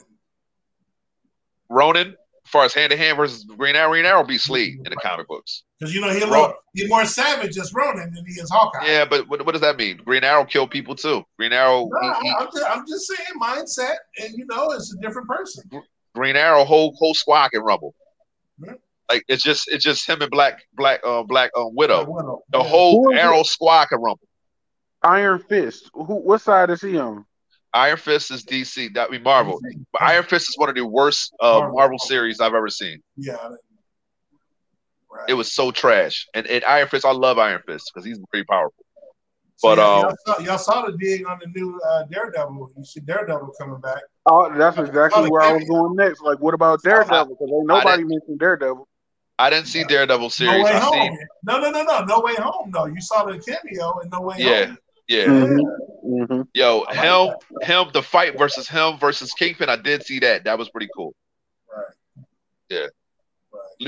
[1.68, 2.16] Ronin.
[2.51, 5.26] Far as hand to hand versus Green Arrow, Green Arrow beat Slade in the comic
[5.28, 5.64] books.
[5.78, 8.86] Because you know he a Ro- he's more savage as Ronin than he is Hawkeye.
[8.86, 9.98] Yeah, but what, what does that mean?
[10.05, 11.22] Green Arrow killed people too.
[11.38, 14.92] Green Arrow, No, he- he- I'm, just, I'm just saying mindset, and you know it's
[14.94, 15.64] a different person.
[16.14, 17.94] Green Arrow, whole whole squad can rumble.
[18.62, 18.72] Yeah.
[19.09, 22.05] Like it's just it's just him and Black Black uh, Black uh, Widow.
[22.09, 22.64] Widow, The yeah.
[22.64, 23.22] whole Who is it?
[23.24, 24.26] Arrow squad can rumble.
[25.03, 25.90] Iron Fist.
[25.94, 26.05] Who?
[26.16, 27.24] What side is he on?
[27.72, 28.94] Iron Fist is DC.
[28.94, 29.60] That mean Marvel.
[29.92, 31.76] But Iron Fist is one of the worst uh, Marvel.
[31.76, 33.00] Marvel series I've ever seen.
[33.16, 33.36] Yeah,
[35.10, 35.28] right.
[35.28, 36.26] It was so trash.
[36.34, 38.84] And, and Iron Fist, I love Iron Fist because he's pretty powerful.
[39.62, 42.72] But y'all, um, y'all, saw, y'all saw the dig on the new uh, Daredevil.
[42.76, 44.02] You see Daredevil coming back.
[44.26, 46.22] Oh, that's exactly where I was going next.
[46.22, 47.26] Like, what about Daredevil?
[47.26, 48.88] Because ain't nobody mentioned Daredevil.
[49.38, 50.52] I didn't see Daredevil series.
[50.52, 50.64] No series.
[50.64, 50.92] way I home.
[50.92, 52.70] seen No, no, no, no, no way home.
[52.70, 54.78] No, you saw the cameo in No Way yeah, Home.
[55.11, 55.26] Yeah.
[55.26, 56.42] Mm-hmm.
[56.54, 59.68] Yo, I like him, him, the fight versus him versus Kingpin.
[59.68, 60.44] I did see that.
[60.44, 61.14] That was pretty cool.
[61.68, 62.24] Right.
[62.70, 62.86] Yeah.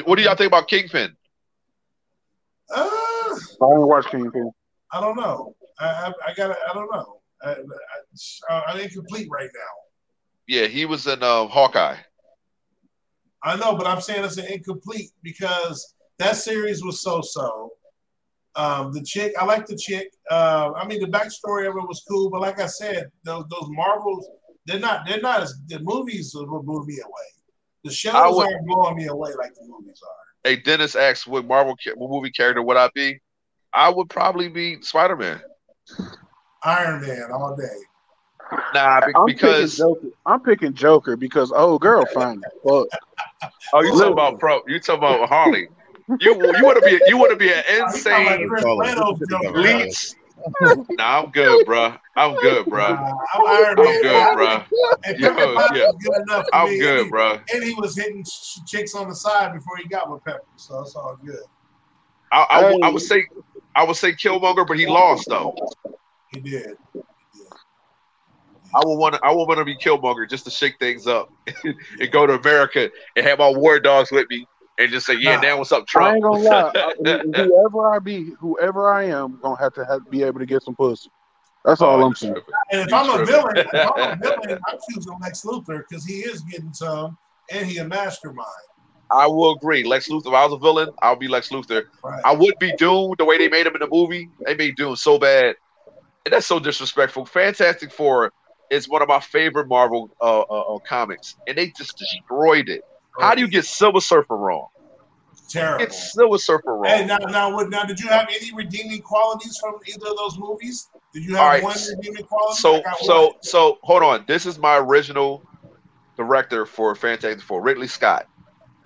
[0.05, 1.17] What do y'all think about Kingpin?
[2.75, 4.51] Uh, I didn't watch Kingpin.
[4.93, 5.55] I don't know.
[5.79, 6.51] I, I, I got.
[6.51, 7.21] I don't know.
[7.43, 7.57] I,
[8.51, 9.61] I, I'm incomplete right now.
[10.49, 11.97] Yeah, he was in uh, Hawkeye.
[13.45, 17.71] I know, but I'm saying it's an incomplete because that series was so-so.
[18.55, 20.13] Um, the chick, I like the chick.
[20.31, 23.69] Uh, I mean, the backstory of it was cool, but like I said, those those
[23.71, 24.29] Marvels,
[24.67, 27.45] they're not they're not as the movies will blow me away.
[27.85, 30.51] The shows would- aren't blowing me away like the movies are.
[30.51, 33.21] Hey, Dennis asks, what Marvel what movie character would I be?
[33.73, 35.41] I would probably be Spider Man.
[36.65, 37.65] Iron Man all day.
[38.75, 40.07] Nah, be- I'm because picking Joker.
[40.27, 42.43] I'm picking Joker because oh, girl, fine.
[42.67, 42.87] Fuck.
[43.73, 44.61] oh, you talking about pro?
[44.67, 45.69] You talking about Harley?
[46.21, 49.59] You you want to be you want to be an insane Chris Plato's Joker.
[49.59, 50.15] leech?
[50.99, 51.95] Nah, I'm good, bro.
[52.17, 52.85] I'm good, bro.
[52.85, 54.63] Uh, I'm Iron I'm good, bro.
[55.05, 55.55] And Yo, yeah.
[55.55, 56.79] was good enough I'm me.
[56.79, 57.39] good, he, bro.
[57.53, 60.81] And he was hitting ch- chicks on the side before he got with Pepper, so
[60.81, 61.41] it's all good.
[62.33, 63.25] I, I, I would say
[63.75, 65.55] I would say Killmonger, but he lost though.
[66.29, 66.77] He did.
[68.75, 71.31] I would want to I would want to be Killmonger just to shake things up
[71.65, 74.47] and go to America and have my war dogs with me
[74.79, 76.15] and just say, yeah, Nah, now what's up, I Trump?
[76.15, 76.73] ain't gonna lie.
[76.75, 76.95] I-
[77.37, 80.75] whoever I be, whoever I am, gonna have to have, be able to get some
[80.75, 81.11] pussy.
[81.65, 82.35] That's Oh, all I'm saying.
[82.71, 86.15] And if I'm a villain, if I'm a villain, I'm choosing Lex Luthor because he
[86.21, 87.17] is getting some,
[87.51, 88.49] and he a mastermind.
[89.11, 89.85] I will agree.
[89.85, 90.29] Lex Luthor.
[90.29, 91.83] If I was a villain, I'll be Lex Luthor.
[92.03, 92.23] Right.
[92.25, 94.31] I would be Doom the way they made him in the movie.
[94.47, 95.55] They made Doom so bad,
[96.25, 97.27] and that's so disrespectful.
[97.27, 98.33] Fantastic Four
[98.71, 102.83] is one of my favorite Marvel uh, uh, uh, comics, and they just destroyed it.
[103.21, 104.67] How do you get Silver Surfer wrong?
[105.51, 105.85] Terrible.
[105.85, 106.85] Get Silver Surfer wrong.
[106.87, 110.39] Hey, now, now, what, now, did you have any redeeming qualities from either of those
[110.39, 110.89] movies?
[111.13, 111.63] Did you have All right.
[111.63, 112.59] one redeeming quality?
[112.59, 113.33] So so one.
[113.43, 114.25] so hold on.
[114.27, 115.43] This is my original
[116.17, 118.27] director for Fantastic Four, Ridley Scott.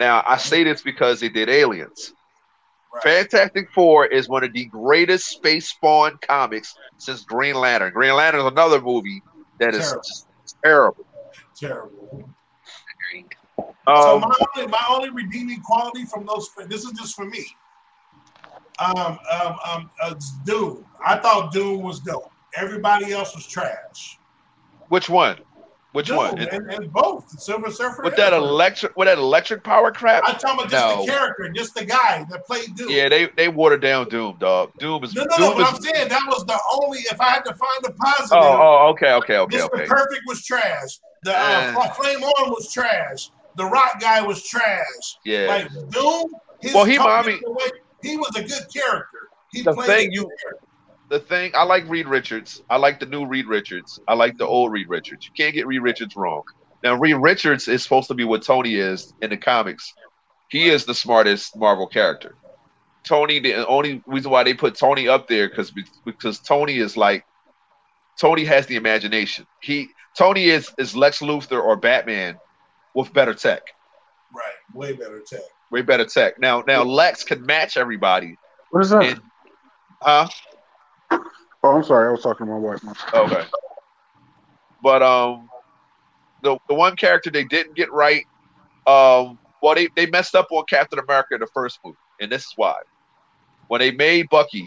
[0.00, 2.12] Now I say this because they did Aliens.
[3.02, 7.92] Fantastic Four is one of the greatest space spawn comics since Green Lantern.
[7.92, 9.22] Green Lantern is another movie
[9.60, 10.02] that is Terrible.
[10.02, 10.26] just
[10.64, 11.06] terrible.
[11.56, 12.30] terrible.
[13.86, 17.44] So Um, my only, my only redeeming quality from those, this is just for me.
[18.78, 20.14] Um, um, um, uh,
[20.44, 20.84] Doom.
[21.04, 22.30] I thought Doom was dope.
[22.56, 24.18] Everybody else was trash.
[24.88, 25.38] which one?
[25.92, 26.38] Which Doom, one?
[26.38, 28.02] And, and both the Silver Surfer.
[28.02, 30.24] with that electric with that electric power crap?
[30.26, 31.06] I'm talking about just no.
[31.06, 32.90] the character, just the guy that played Doom.
[32.90, 34.72] Yeah, they they watered down Doom, dog.
[34.78, 35.54] Doom is No, no, Doom no.
[35.54, 36.98] But is I'm saying that was the only.
[36.98, 39.64] If I had to find a positive, Oh, oh, okay, okay, okay, Mr.
[39.72, 39.86] okay.
[39.86, 40.98] Perfect was trash.
[41.22, 41.88] The uh, Eh.
[41.94, 43.30] Flame On was trash.
[43.56, 44.84] The Rock guy was trash.
[45.24, 45.46] Yeah.
[45.46, 46.30] Like Doom.
[46.60, 47.40] His Well, he way-
[48.02, 49.28] He was a good character.
[49.52, 50.66] He The played thing you- character.
[51.08, 52.62] the thing I like Reed Richards.
[52.68, 54.00] I like the new Reed Richards.
[54.08, 55.26] I like the old Reed Richards.
[55.26, 56.42] You can't get Reed Richards wrong.
[56.82, 59.92] Now Reed Richards is supposed to be what Tony is in the comics.
[60.48, 62.34] He is the smartest Marvel character.
[63.04, 65.72] Tony, the only reason why they put Tony up there because
[66.04, 67.24] because Tony is like
[68.18, 69.46] Tony has the imagination.
[69.60, 72.38] He Tony is is Lex Luthor or Batman
[72.96, 73.62] with better tech,
[74.34, 74.44] Right.
[74.74, 75.40] Way better tech.
[75.70, 76.38] way better tech.
[76.40, 78.36] Now now Lex can match everybody.
[78.70, 79.04] What is that?
[79.04, 79.20] And-
[80.02, 80.28] huh?
[81.62, 82.08] Oh, I'm sorry.
[82.08, 82.80] I was talking to my wife.
[83.14, 83.44] Okay.
[84.82, 85.48] But um
[86.42, 88.24] the the one character they didn't get right,
[88.86, 92.42] um, well they, they messed up on Captain America in the first movie, and this
[92.42, 92.74] is why.
[93.68, 94.66] When they made Bucky,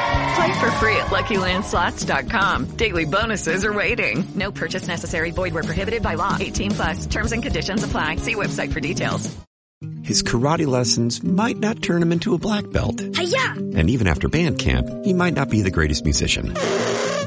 [0.35, 2.77] Play for free at LuckyLandSlots.com.
[2.77, 4.23] Daily bonuses are waiting.
[4.35, 5.31] No purchase necessary.
[5.31, 6.37] Void where prohibited by law.
[6.39, 7.05] 18 plus.
[7.07, 8.17] Terms and conditions apply.
[8.17, 9.35] See website for details.
[10.03, 13.01] His karate lessons might not turn him into a black belt.
[13.01, 13.53] Hiya!
[13.75, 16.53] And even after band camp, he might not be the greatest musician.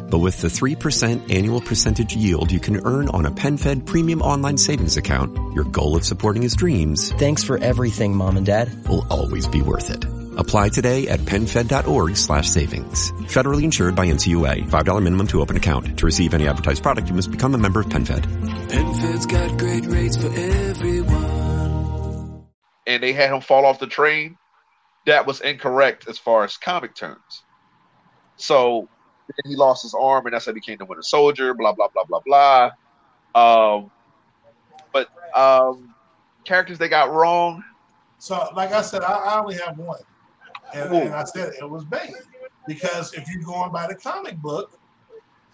[0.09, 4.57] But with the 3% annual percentage yield you can earn on a PenFed premium online
[4.57, 7.11] savings account, your goal of supporting his dreams.
[7.15, 8.87] Thanks for everything, Mom and Dad.
[8.89, 10.05] Will always be worth it.
[10.37, 13.13] Apply today at PenFed.org slash savings.
[13.33, 14.69] Federally insured by NCUA.
[14.71, 15.99] $5 minimum to open account.
[15.99, 18.25] To receive any advertised product, you must become a member of PenFed.
[18.69, 22.45] PenFed's got great rates for everyone.
[22.87, 24.37] and they had him fall off the train,
[25.07, 27.43] that was incorrect as far as comic terms.
[28.37, 28.89] So
[29.29, 31.55] then he lost his arm, and that's how he became the Winter Soldier.
[31.55, 32.71] Blah blah blah blah blah.
[33.35, 33.91] Um,
[34.93, 35.95] but um,
[36.45, 37.65] characters they got wrong.
[38.19, 39.99] So, like I said, I, I only have one,
[40.75, 42.15] and, and I said it was Bane
[42.67, 44.79] because if you're going by the comic book,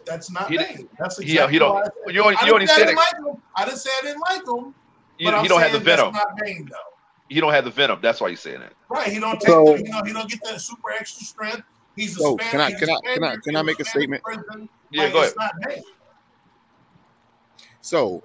[0.07, 0.89] that's not He Bane.
[0.99, 2.97] That's he- exactly he don't- why I said- you only- you didn't only said it-
[2.97, 3.15] like.
[3.57, 4.75] I didn't say I didn't like him.
[5.19, 6.15] You, but I'm you don't have the saying that's venom.
[6.15, 6.77] Not Bane though.
[7.29, 7.99] You don't have the venom.
[8.03, 8.73] That's why you're saying that.
[8.89, 9.07] Right?
[9.13, 9.49] He don't take.
[9.49, 11.63] So- the, you know, he don't get that super extra strength.
[11.97, 12.51] He's a So, Spanish.
[12.53, 14.23] can I- can I- can I- can I make a statement?
[14.23, 14.69] prison.
[14.91, 15.51] Yeah, Like, go it's ahead.
[15.63, 15.83] not Bane.
[17.81, 18.23] So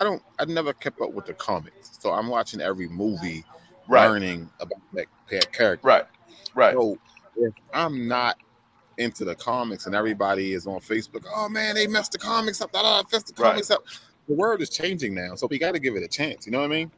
[0.00, 1.96] I don't I never kept up with the comics.
[2.00, 3.44] So I'm watching every movie
[3.88, 4.06] Right.
[4.08, 5.86] learning about that, that character.
[5.86, 6.04] Right.
[6.54, 6.74] Right.
[6.74, 6.98] So
[7.36, 8.36] if I'm not
[8.98, 12.72] into the comics and everybody is on Facebook, oh man, they messed the comics up,
[12.72, 13.50] da, da, da, messed the Right.
[13.50, 13.84] comics up.
[14.28, 16.46] The world is changing now, so we got to give it a chance.
[16.46, 16.90] You know what I mean?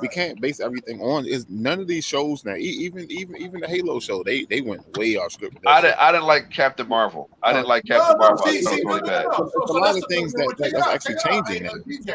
[0.00, 2.56] We can't base everything on is none of these shows now.
[2.56, 5.58] Even even even the Halo show, they they went way off script.
[5.66, 5.98] I didn't.
[5.98, 7.30] I didn't like Captain Marvel.
[7.42, 8.44] I didn't like Captain no, Marvel.
[8.44, 9.26] I see, see, was really no, bad.
[9.26, 9.50] no.
[9.54, 11.46] There's a lot of things no, that- that's out, actually check it out.
[11.46, 12.14] changing now.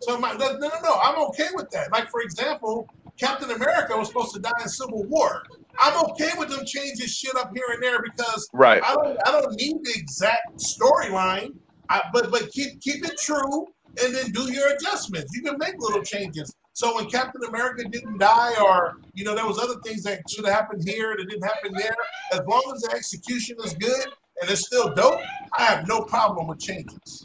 [0.00, 0.94] So my, no, no, no, no.
[1.02, 1.90] I'm okay with that.
[1.90, 2.86] Like for example,
[3.18, 5.42] Captain America was supposed to die in Civil War.
[5.78, 8.82] I'm okay with them changing shit up here and there because Right.
[8.84, 11.54] I don't I don't need the exact storyline.
[11.88, 13.66] I, but but keep keep it true
[14.02, 15.34] and then do your adjustments.
[15.34, 16.54] You can make little changes.
[16.74, 20.44] So when Captain America didn't die, or you know, there was other things that should
[20.44, 21.96] have happened here that didn't happen there.
[22.32, 24.06] As long as the execution is good
[24.42, 25.20] and it's still dope,
[25.56, 27.24] I have no problem with changes.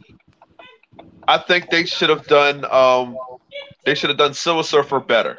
[1.28, 2.66] I think they should have done.
[2.72, 3.18] Um,
[3.86, 5.38] they should have done Silver Surfer better.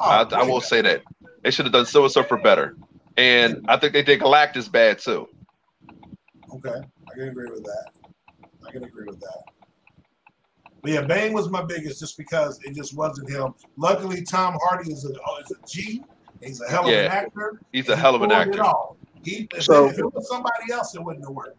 [0.00, 1.02] I, oh, I will say that
[1.42, 2.76] they should have done Silver Surfer better,
[3.16, 5.28] and I think they did Galactus bad too.
[6.54, 6.70] Okay,
[7.10, 7.90] I can agree with that.
[8.66, 9.42] I can agree with that.
[10.82, 13.54] But yeah, Bane was my biggest just because it just wasn't him.
[13.76, 16.02] Luckily, Tom Hardy is a, oh, is a G.
[16.42, 17.60] He's a hell of an Yeah, actor.
[17.72, 18.62] he's a hell of an actor.
[18.62, 18.96] off.
[19.24, 21.58] He, So- if it was somebody else, it wouldn't have worked.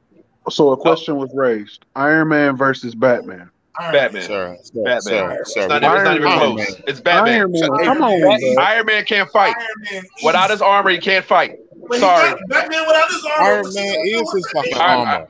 [0.49, 3.49] So a question was raised: Iron Man versus Batman.
[3.79, 4.21] Batman.
[4.23, 5.01] Sir, sir, Batman.
[5.01, 6.57] sir, It's not, even- it's not even close.
[6.57, 6.83] Man.
[6.87, 7.33] It's Batman.
[7.35, 9.55] Iron Man, Hey, come on, Bat- Iron Man can't fight.
[9.91, 11.57] Man, Without his armor, he can't fight.
[11.87, 12.33] But he Sorry.
[12.49, 13.43] Batman without his armor.
[13.43, 15.27] Iron Man is with his fucking Iron- armor.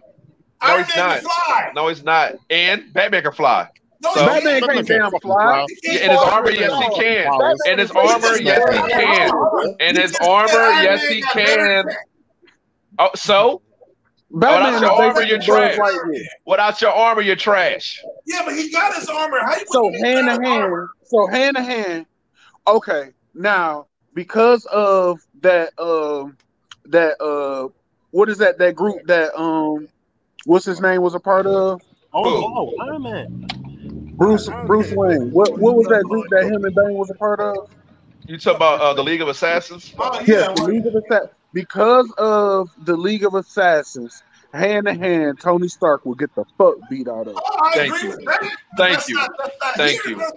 [0.63, 1.19] No, Iron he's Man not.
[1.21, 1.71] fly.
[1.75, 2.35] No, he's not.
[2.49, 3.67] And Batman can fly.
[4.03, 4.71] No, So- he Batman can't.
[4.73, 5.65] can't damn fly.
[5.83, 7.55] Yeah, in his armor, yes, he can.
[7.71, 9.31] In his armor, yes, he can.
[9.79, 11.85] In his armor, yes, he can.
[12.99, 13.61] Oh, so
[14.29, 15.77] Batman without your is armor, you're trash.
[15.77, 16.23] Lightyear.
[16.45, 18.01] Without your armor, you're trash.
[18.25, 19.39] Yeah, but he got his armor.
[19.41, 20.89] How you So hand to hand, armor?
[21.05, 22.05] so hand to hand.
[22.67, 26.37] Okay, now because of that, um,
[26.85, 27.69] that uh,
[28.11, 28.57] what is that?
[28.57, 29.87] That group that um,
[30.45, 31.81] what's his name was a part of?
[32.13, 33.47] Oh, oh, Iron Man.
[34.17, 35.31] Bruce Bruce Wayne.
[35.31, 37.69] What what was that group that him and Bane was a part of?
[38.25, 39.93] You talk about uh, the League of Assassins?
[39.97, 41.31] Oh, Yes, the League of Assassins.
[41.53, 44.21] Because of the League of Assassins,
[44.53, 47.35] hand to hand, Tony Stark will get the fuck beat out of.
[47.35, 47.35] him.
[47.37, 48.09] Oh, Thank you.
[48.09, 48.49] with that.
[48.77, 49.15] But Thank you.
[49.15, 49.31] not-
[49.61, 50.31] not Thank you.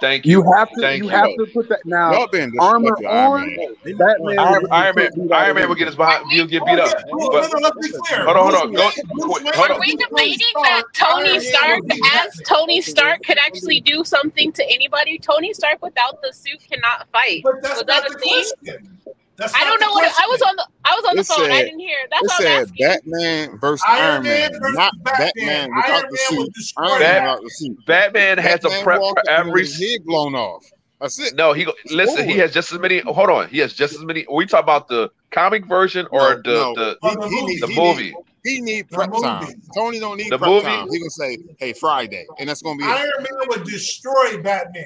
[0.00, 0.32] Thank you.
[0.42, 1.10] You have to Thank you you.
[1.10, 2.12] have to put that now.
[2.12, 3.96] Y'all been Armor disrespecting Iron on, Man.
[3.96, 4.18] Batman.
[4.18, 6.30] will Iron, get the Iron Man, fuck Iron Man will get his behind.
[6.30, 6.88] He'll get beat up.
[6.88, 8.24] Yeah, But no, no, let's be clear.
[8.24, 8.72] hold on, hold on.
[8.72, 10.92] Go, Wayne- Bruce wait, Wayne hold Are we debating that Stark.
[10.92, 11.80] Tony Stark,
[12.16, 15.18] as Tony Stark, could actually do something to anybody?
[15.18, 17.40] Tony Stark without the suit cannot fight.
[17.44, 18.44] But that's Was not that the a thing?
[18.66, 18.98] question.
[19.36, 21.26] That's I don't the know what I was on the I was on the It
[21.26, 21.50] phone.
[21.50, 21.96] I didn't hear.
[22.10, 22.86] That's It what I'm said asking.
[22.86, 25.26] Batman versus Iron Iron Man Man, versus not Batman.
[25.36, 26.54] Batman Iron without Man the would suit.
[26.54, 27.86] destroy Iron Bat- Man without the suit.
[27.86, 29.66] Batman has a Batman prep walked for up every.
[29.66, 30.64] head blown off.
[31.00, 31.34] That's it.
[31.34, 32.28] No, he go- listen.
[32.28, 33.00] He has just as many.
[33.00, 34.24] Hold on, he has just as many.
[34.26, 36.74] Are we talk about the comic version or No, the no.
[36.74, 37.58] the the He, he movie.
[37.60, 38.02] the he movie?
[38.04, 38.14] Need,
[38.44, 39.22] he need prep movie.
[39.22, 39.62] time.
[39.76, 40.66] Tony don't need The prep movie?
[40.66, 40.88] time.
[40.90, 42.88] He gonna say, "Hey, Friday," and that's gonna be it.
[42.88, 44.84] Iron Man would destroy Batman.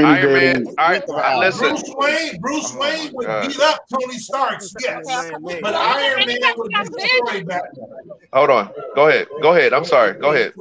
[0.00, 0.66] Any Iron day Man.
[0.66, 0.74] of.
[0.78, 1.68] I, I listen.
[1.68, 3.48] Bruce Wayne, Bruce oh Wayne would God.
[3.48, 5.04] beat up Tony Stark's, yes,
[5.62, 8.10] but Iron Man would destroy Batman.
[8.32, 8.72] Hold on.
[8.94, 9.26] Go ahead.
[9.42, 9.72] Go ahead.
[9.72, 10.18] I'm sorry.
[10.18, 10.54] Go ahead.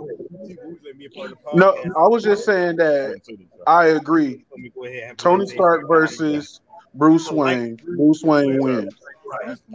[1.54, 3.22] No, I was just saying that
[3.66, 4.46] I agree.
[5.18, 6.60] Tony Stark versus
[6.94, 7.78] Bruce Wayne.
[7.96, 8.94] Bruce Wayne wins.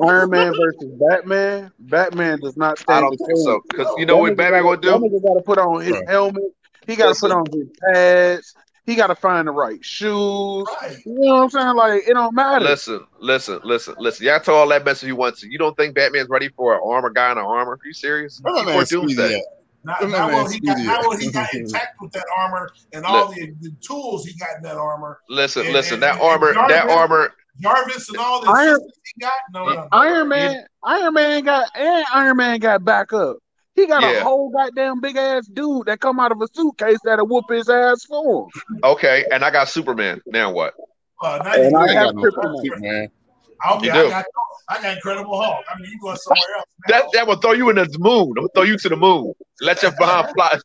[0.02, 1.70] Iron Man versus Batman.
[1.78, 2.98] Batman does not stand.
[2.98, 3.44] I don't think chance.
[3.44, 3.62] so.
[3.68, 4.90] Because you know what That nigga Batman gonna do?
[4.90, 6.42] That nigga got to put on his helmet.
[6.86, 8.54] He got to put on his pads.
[8.86, 10.12] He got to find the right shoes.
[10.12, 10.66] You
[11.06, 11.74] know what I'm saying?
[11.76, 12.64] Like it don't matter.
[12.64, 14.26] Listen, listen, listen, listen.
[14.26, 15.50] Y'all talk all that mess if you want to.
[15.50, 17.72] You don't think Batman's ready for an armor guy in an armor?
[17.72, 18.40] Are you serious?
[18.42, 19.34] Where my Before man Speedy Doomsday.
[19.38, 19.42] at?
[19.84, 21.06] Not, Where not man what he got, Speedy not at?
[21.06, 24.62] what he got intact with that armor and all the, the tools he got in
[24.64, 25.20] that armor.
[25.30, 25.94] Listen, And- listen.
[25.94, 27.32] and- That and armor, that armor.
[27.60, 29.32] Jarvis and all the Iron- he got.
[29.52, 29.88] No, no, no.
[29.92, 33.36] Iron Man, Iron Man got and Iron Man got back up.
[33.74, 37.26] He got a whole goddamn big ass dude that come out of a suitcase that'll
[37.26, 38.78] whoop his ass for him.
[38.84, 40.20] Okay, and I got Superman.
[40.26, 40.74] Now what?
[41.20, 42.80] Uh, now And you I got have no kryptonite.
[42.80, 43.08] man.
[43.70, 44.24] Okay, You I got,
[44.68, 45.64] I got Incredible Hulk.
[45.68, 46.66] I mean, you going somewhere else.
[46.88, 48.28] That that will throw you in the moon.
[48.28, 49.32] I'm gonna throw you to the moon.
[49.60, 50.58] Let your behind fly,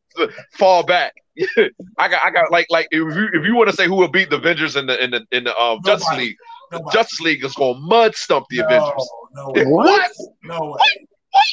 [0.58, 1.14] fall back.
[1.98, 4.10] I got I got like like if you if you want to say who will
[4.10, 6.36] beat the Avengers in the in the in the um Justice League,
[6.72, 6.98] Nobody.
[6.98, 9.10] Justice League is gonna mud stump the No, Avengers.
[9.34, 9.64] no way.
[9.66, 10.12] What?
[10.44, 11.08] No way.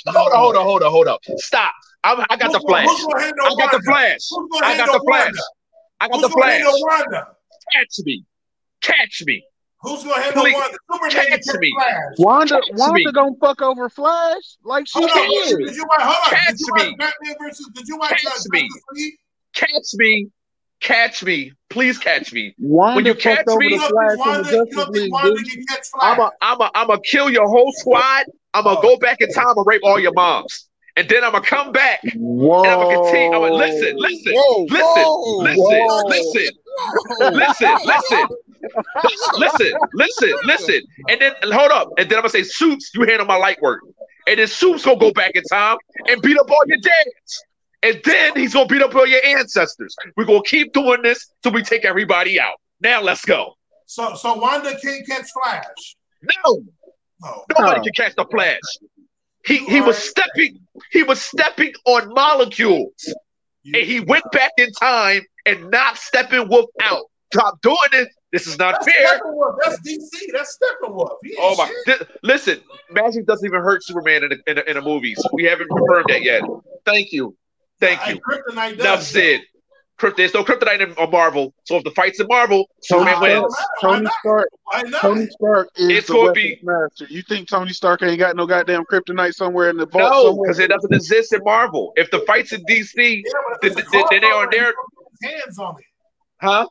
[0.09, 1.19] Hold on, hold on, hold on, hold on.
[1.39, 1.73] Stop.
[2.05, 2.87] I'm, I got the Who's gonna- flash.
[2.89, 4.19] who's gonna handle I got the flash.
[4.63, 5.33] I got the flash.
[6.01, 7.25] I got the flash.
[7.73, 8.25] Catch me.
[8.83, 9.45] Catch me.
[9.83, 10.79] Who's gonna handle Please, Wanda?
[10.93, 11.73] Superman catch me.
[11.77, 11.97] Flash.
[12.19, 13.13] Wanda, Catch Wanda me.
[13.13, 15.67] gonna fuck over Flash like she Hold on, did.
[15.67, 16.01] did you watch?
[16.03, 16.97] Hold on, Catch did you watch me.
[16.99, 17.71] Batman versus?
[17.75, 18.69] Did you watch Catch uh, me.
[18.95, 19.15] League?
[19.55, 20.29] Catch me.
[20.81, 21.53] Catch me.
[21.71, 22.55] Please catch me.
[22.59, 25.03] Wanda when you catch over me, the Flash Wanda, you Justice don't League.
[25.03, 25.51] think Wanda dude.
[25.51, 26.19] can catch Flash?
[26.19, 28.27] I'm a, I'm a, I'm a kill your whole squad.
[28.55, 28.99] I'm gonna go oh.
[28.99, 32.63] back in time and rape all your moms, and then I'm gonna come back Whoa.
[32.63, 33.27] and I'm gonna continue.
[33.37, 36.03] I'm gonna listen, listen, Whoa, listen, whoa, listen, whoa.
[36.09, 36.53] listen,
[37.35, 38.29] listen, listen,
[39.39, 43.27] listen, listen, listen, and then hold up, and then I'm gonna say, Soups, you handle
[43.27, 43.81] my light work,
[44.27, 45.77] and then Soups gonna go back in time
[46.09, 47.45] and beat up all your dads.
[47.87, 49.95] And then he's gonna beat up all your ancestors.
[50.17, 52.55] We're gonna keep doing this till we take everybody out.
[52.81, 53.55] Now let's go.
[53.87, 55.97] So, so Wanda can't catch Flash.
[56.45, 56.63] No,
[57.23, 57.45] No.
[57.57, 58.59] Nobody can catch the flash.
[59.47, 60.59] He he was stepping
[60.91, 63.15] he was stepping on molecules,
[63.65, 67.05] and he went back in time and knocked Steppenwolf out.
[67.33, 68.09] Stop doing this.
[68.33, 69.21] This is not That's fair.
[69.65, 70.09] That's DC.
[70.33, 71.19] That's Steppenwolf.
[71.23, 71.73] He Oh my!
[71.87, 72.61] Th- listen,
[72.91, 75.25] magic doesn't even hurt Superman in the, in the, in the movies.
[75.33, 76.43] We haven't confirmed that yet.
[76.85, 77.37] Thank you,
[77.81, 78.21] thank Hey, you.
[78.21, 79.09] Kryptonite Enough does.
[79.09, 79.41] said.
[79.99, 83.17] Krypt- There's no kryptonite in on Marvel, so if the fight's in Marvel, Tony Superman
[83.39, 83.57] Stark, wins.
[83.81, 85.01] Tony Stark, Why not?
[85.01, 87.07] Tony Stark is It's the gonna be- master.
[87.09, 90.37] You think Tony Stark ain't got no goddamn kryptonite somewhere in the vault?
[90.37, 91.95] No, because it doesn't exist in Marvel.
[91.97, 94.75] If the fight's in DC, Yeah, then, if it's a then, then they are there,
[94.75, 95.85] gonna get hands on it.
[96.43, 96.69] huh?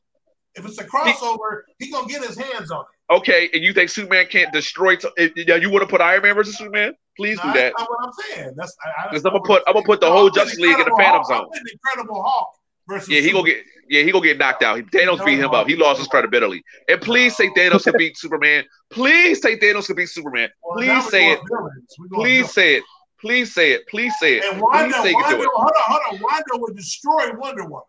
[0.53, 3.13] If it's a crossover, he gonna get his hands on it.
[3.15, 4.97] Okay, and you think Superman can't destroy?
[4.97, 6.93] T- yeah, you want to put Iron Man versus Superman?
[7.17, 7.73] Please No, do that's that.
[7.79, 8.53] not what I'm saying.
[8.57, 8.75] That's
[9.09, 11.47] Because I'm gonna put I'm gonna put the whole Justice League in the Phantom Zone.
[11.53, 12.49] I'm Incredible Hulk
[12.87, 14.79] versus Yeah, he gonna get yeah he gonna get knocked out.
[14.91, 15.67] Thanos beat him up.
[15.67, 16.61] He lost his credibility.
[16.89, 18.65] And please say Thanos can beat Superman.
[18.89, 20.49] Please say Thanos can beat Superman.
[20.73, 21.39] Please say it.
[21.49, 21.95] villains.
[21.97, 22.83] We're going Please say it.
[23.21, 23.87] Please say it.
[23.87, 24.43] Please say it.
[24.43, 25.49] And Wanda, Please say you Wanda, do it.
[25.53, 26.19] hold on, hold on.
[26.21, 27.83] Wanda would destroy Wonder Woman.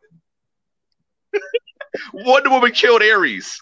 [2.14, 3.58] Wonder Woman killed Ares.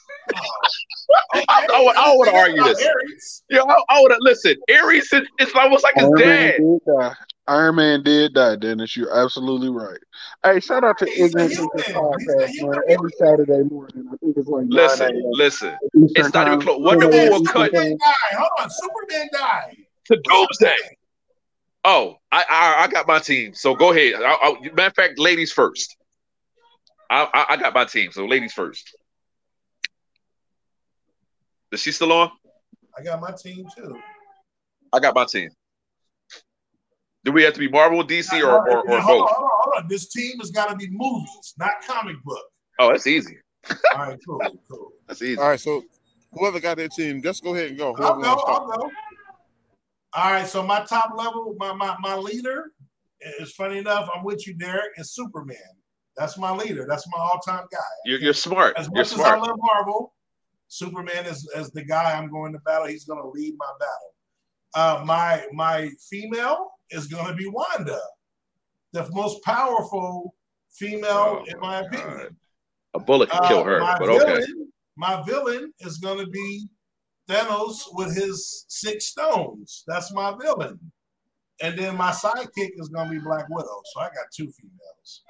[1.35, 2.87] I, I, I would, I would argue this.
[2.87, 3.43] Ares.
[3.51, 4.57] Yeah, I, I would listen.
[4.71, 6.55] Ares is it's almost like his Iron dad.
[6.61, 7.15] Man.
[7.47, 8.97] Iron Man did die, Dennis.
[8.97, 9.99] You're absolutely right.
[10.43, 11.71] Hey, shout out to Ignorance human.
[11.77, 12.81] Thinker He's a podcast, man.
[12.89, 14.09] Every Saturday morning.
[14.11, 15.23] I think it's like 9 Listen, a.m.
[15.33, 15.77] listen.
[15.95, 16.67] Eastern It's not even time.
[16.67, 16.81] close.
[16.81, 18.39] Wonder Superman, Woman will cut Superman died.
[18.39, 19.77] Hold on, Superman died.
[20.07, 20.77] to Doomsday.
[21.85, 23.53] Oh, I, I I got my team.
[23.53, 24.15] So go ahead.
[24.23, 25.99] I, I, matter of fact, ladies first.
[27.11, 28.11] I, I I got my team.
[28.11, 28.97] So ladies first.
[31.75, 32.31] Is she still on?
[32.97, 33.99] I got my team too.
[34.93, 35.51] I got my team.
[37.25, 39.31] Do we have to be Marvel, DC, or or, or Now, hold, on, both?
[39.31, 39.89] hold on, hold on.
[39.89, 42.45] This team has got to be movies, not comic book.
[42.79, 43.39] Oh, that's easy.
[43.93, 44.93] All right, cool, cool.
[45.09, 45.41] That's easy.
[45.41, 45.83] All right, so
[46.33, 47.95] whoever got their team, just go ahead and go.
[47.99, 48.35] I'll go.
[48.47, 48.91] I'll go.
[50.13, 52.71] All right, so my top level, my my my leader
[53.41, 54.09] is funny enough.
[54.15, 54.93] I'm with you, Derek.
[54.97, 55.57] Is Superman.
[56.17, 56.87] That's my leader.
[56.89, 57.79] That's my all-time guy.
[58.05, 58.75] You're, you're smart.
[58.77, 60.15] As You're much as I love Marvel,
[60.69, 62.87] Superman is as the guy I'm going to battle.
[62.87, 64.15] He's going to lead my battle.
[64.75, 68.01] Uh, my my female is going to be Wanda,
[68.93, 70.35] the most powerful
[70.73, 72.37] female Oh, in my opinion.
[72.95, 74.25] A bullet can Uh, kill her, my but okay.
[74.25, 76.69] villain, my villain is going to be
[77.29, 79.85] Thanos with his six stones.
[79.87, 80.79] That's my villain.
[81.63, 83.81] And then my sidekick is going to be Black Widow.
[83.93, 85.23] So I got two females.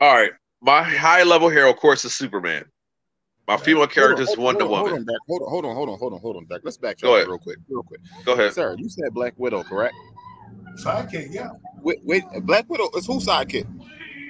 [0.00, 0.32] All right.
[0.60, 2.64] My high level hero, of course, is Superman.
[3.48, 4.90] My female character is Hold on, Wonder hold on, Woman.
[4.90, 5.16] Hold on, Dak.
[5.26, 6.60] hold on, hold on, hold on, hold on, hold on, Dak.
[6.62, 7.28] Let's backtrack Go ahead.
[7.28, 8.00] real quick, real quick.
[8.26, 8.52] Go ahead.
[8.52, 9.94] Sir, you said Black Widow, correct?
[10.84, 11.48] Sidekick, yeah.
[11.82, 13.66] Wait, wait, Black Widow is who sidekick?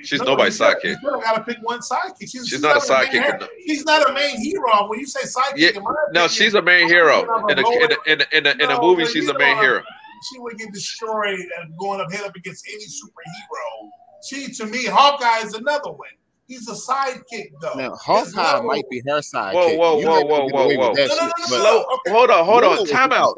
[0.04, 0.96] She's No, nobody's you gotta- sidekick.
[1.02, 2.20] You got to pick one sidekick.
[2.30, 3.38] She's, She's not a main sidekick, hero.
[3.40, 3.48] no.
[3.66, 4.88] She's not a main hero.
[4.88, 7.68] When you say sidekick, Yeah, in my no, she's a main hero in of a
[7.68, 9.04] a in a in a, in a, in a No, movie.
[9.06, 9.82] She's a main know, hero.
[10.30, 13.90] She would get destroyed and going up head up against any superhero.
[14.28, 16.08] She, to me, Hawkeye is another one.
[16.48, 17.74] He's a sidekick, though.
[17.74, 18.00] Now, His
[18.34, 19.52] Hawkeye level- might be her sidekick.
[19.52, 20.94] Whoa, whoa, You whoa, let whoa, whoa, away whoa.
[20.94, 21.84] that No, no, shit, no, but Slow.
[22.08, 22.86] Hold on, hold Widow on.
[22.86, 23.36] Time out.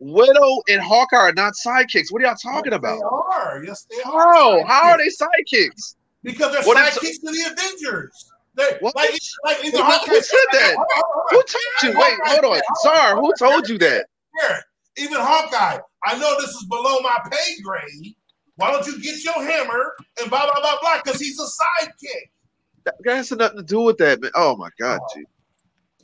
[0.00, 2.10] Widow and Hawkeye are not sidekicks.
[2.10, 2.98] What are y'all talking They about?
[2.98, 3.62] They are.
[3.64, 4.10] Yes, they are.
[4.12, 5.94] Bro, how are they sidekicks?
[6.24, 8.30] Because they're What is- sidekicks to the Avengers.
[8.54, 8.96] They, What?
[8.96, 10.10] like, like either Who, Hawkeye.
[10.14, 10.74] who said that?
[10.74, 11.02] Hold on.
[11.30, 12.00] Who told you?
[12.00, 12.60] Wait, hold on.
[12.82, 14.06] Czar, who told you that?
[14.40, 14.64] Here,
[14.96, 15.78] even Hawkeye.
[16.04, 18.16] I know this is below my pay grade.
[18.56, 21.00] Why don't you get your hammer and blah blah blah blah?
[21.04, 22.30] Because he's a sidekick.
[23.04, 24.30] That has nothing to do with that, man.
[24.34, 25.14] Oh my god, oh.
[25.14, 25.20] G.
[25.20, 25.26] Ugh.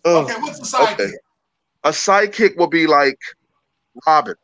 [0.04, 0.92] Oh, okay, what's a sidekick?
[0.92, 1.12] Okay.
[1.84, 3.18] A sidekick will be like
[4.06, 4.34] Robin.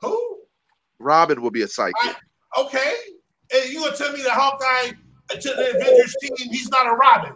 [0.00, 0.38] Who?
[0.98, 2.14] Robin will be a sidekick.
[2.58, 2.94] Okay,
[3.54, 4.92] and you gonna tell me that Hawkeye
[5.30, 7.34] to the Avengers team, he's not a Robin?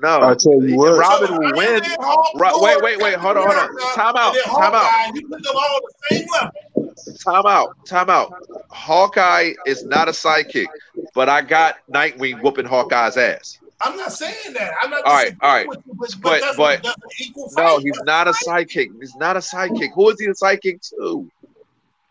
[0.00, 0.96] No, I tell you what.
[0.96, 1.80] Robin So, will win.
[1.82, 3.14] Man, Hulk, Ro- wait, wait, wait.
[3.16, 3.70] Hold on, hold on.
[3.70, 4.34] America, Time out.
[4.34, 5.14] Time out.
[5.14, 6.87] You put them all on the same level.
[7.24, 7.76] Time out.
[7.86, 8.32] Time out.
[8.70, 10.66] Hawkeye is not a sidekick,
[11.14, 13.58] but I got Nightwing whooping Hawkeye's ass.
[13.80, 14.72] I'm not saying that.
[14.82, 15.04] I'm not.
[15.04, 15.66] All right, all right.
[15.68, 18.88] disagreeing with you, But that's- but that's an no, he's not a sidekick.
[19.00, 19.90] He's not a sidekick.
[19.94, 21.30] Who is he a sidekick to?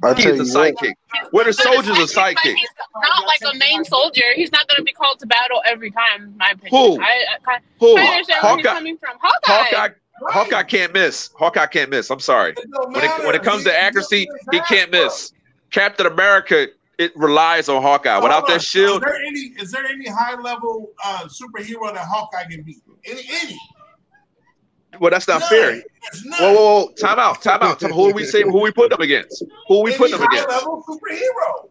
[0.04, 0.54] I He's a sidekick.
[0.54, 0.76] what.
[0.78, 0.94] sidekick.
[1.34, 2.54] Winter Soldier's a sidekick.
[2.56, 2.70] He's
[3.02, 4.26] not like a main soldier.
[4.36, 6.24] He's not going to be called to battle every time.
[6.24, 6.70] in My opinion.
[6.98, 7.02] Who?
[7.02, 7.98] I, I, Who?
[7.98, 8.78] I understand where he's Hawkeye.
[8.78, 9.18] coming from.
[9.20, 9.64] Hawkeye.
[9.76, 9.94] Hawkeye.
[10.30, 11.30] Hawkeye can't miss.
[11.38, 12.09] Hawkeye can't miss.
[12.09, 12.53] I'm sorry.
[12.89, 15.32] When it when it comes to accuracy, he can't miss.
[15.72, 18.18] Captain America, it relies on Hawkeye.
[18.20, 22.45] Without that shield, Is there any is there any high level uh, superhero that Hawkeye
[22.49, 22.82] can beat?
[23.05, 23.59] Any any?
[24.99, 25.49] well, that's not None.
[25.49, 25.72] fair.
[25.72, 25.84] There's.
[26.39, 26.91] Whoa, whoa, whoa!
[26.93, 27.80] Time out, time out.
[27.80, 28.49] Time- Who are we saying?
[28.49, 29.43] Who we putting them against?
[29.68, 30.49] Who we Any putting them high against?
[30.49, 31.70] level superhero.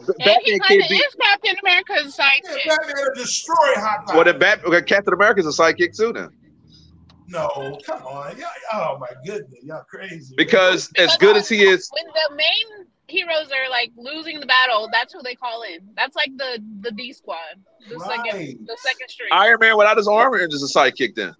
[0.00, 1.02] And he Batman kind can't of beat.
[1.04, 2.68] is Captain America's Yeah, sidekick.
[2.68, 4.14] Batman to destroy Hawkeye.
[4.14, 6.12] Well, then Bat, okay, Captain America's a sidekick too.
[6.14, 6.30] Then
[7.30, 8.36] No, come on.
[8.36, 10.34] Yeah, oh my goodness, y'all crazy.
[10.36, 14.88] because as good as he is, When the main heroes are like losing the battle,
[14.92, 15.80] that's who they call in.
[15.96, 17.36] That's like the the D squad,
[17.88, 18.20] the Right.
[18.26, 19.28] second the second string.
[19.32, 21.14] Iron Man without his armor is just a sidekick.
[21.14, 21.34] Then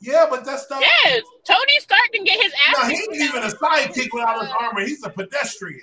[0.00, 0.80] Yeah, but that's not.
[0.80, 2.76] Yes, Tony Stark can get his ass.
[2.78, 2.90] No, ass.
[2.90, 4.80] he ain't even a sidekick without his armor.
[4.80, 5.80] He's a pedestrian.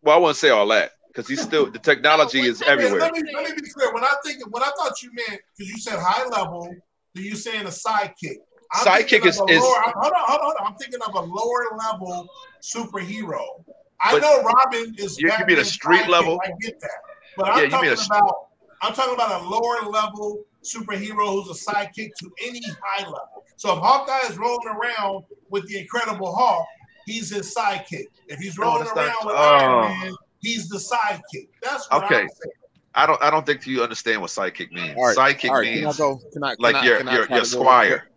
[0.00, 3.00] well, I wouldn't say all that because he's still the technology is Let everywhere.
[3.00, 3.92] let me let me be clear.
[3.92, 6.74] When I think when I thought you meant because you said high level,
[7.14, 8.36] then you saying a sidekick.
[8.72, 10.66] I'm Sidekick thinking is- of a is- lower, hold on, hold on, hold on.
[10.66, 12.26] I'm thinking of a lower level
[12.62, 13.64] superhero.
[14.00, 15.18] I know Robin is.
[15.18, 16.40] you- you mean a Batman's street sidekick, level?
[16.44, 16.90] I get that,
[17.36, 18.34] but I'm mean talking about.
[18.82, 23.44] I'm talking about a lower level superhero who's a sidekick to any high level.
[23.56, 26.66] So if Hawkeye is rolling around with the Incredible Hulk,
[27.06, 28.06] he's his sidekick.
[28.28, 29.38] If he's No, rolling not- around with oh.
[29.38, 31.48] Iron Man, he's the sidekick.
[31.62, 32.22] That's what Okay.
[32.22, 32.52] I'm saying.
[32.94, 33.20] I don't.
[33.22, 34.94] I don't think you understand what sidekick means.
[34.96, 36.20] All right, Sidekick all right, can I means go?
[36.32, 36.54] Can I?
[36.58, 38.08] Like your your your squire.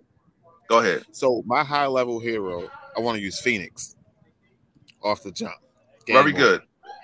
[0.69, 1.03] Go ahead.
[1.11, 3.95] So my high level hero, I want to use Phoenix
[5.03, 5.53] off the jump.
[6.05, 6.39] Game Very over.
[6.41, 6.61] good.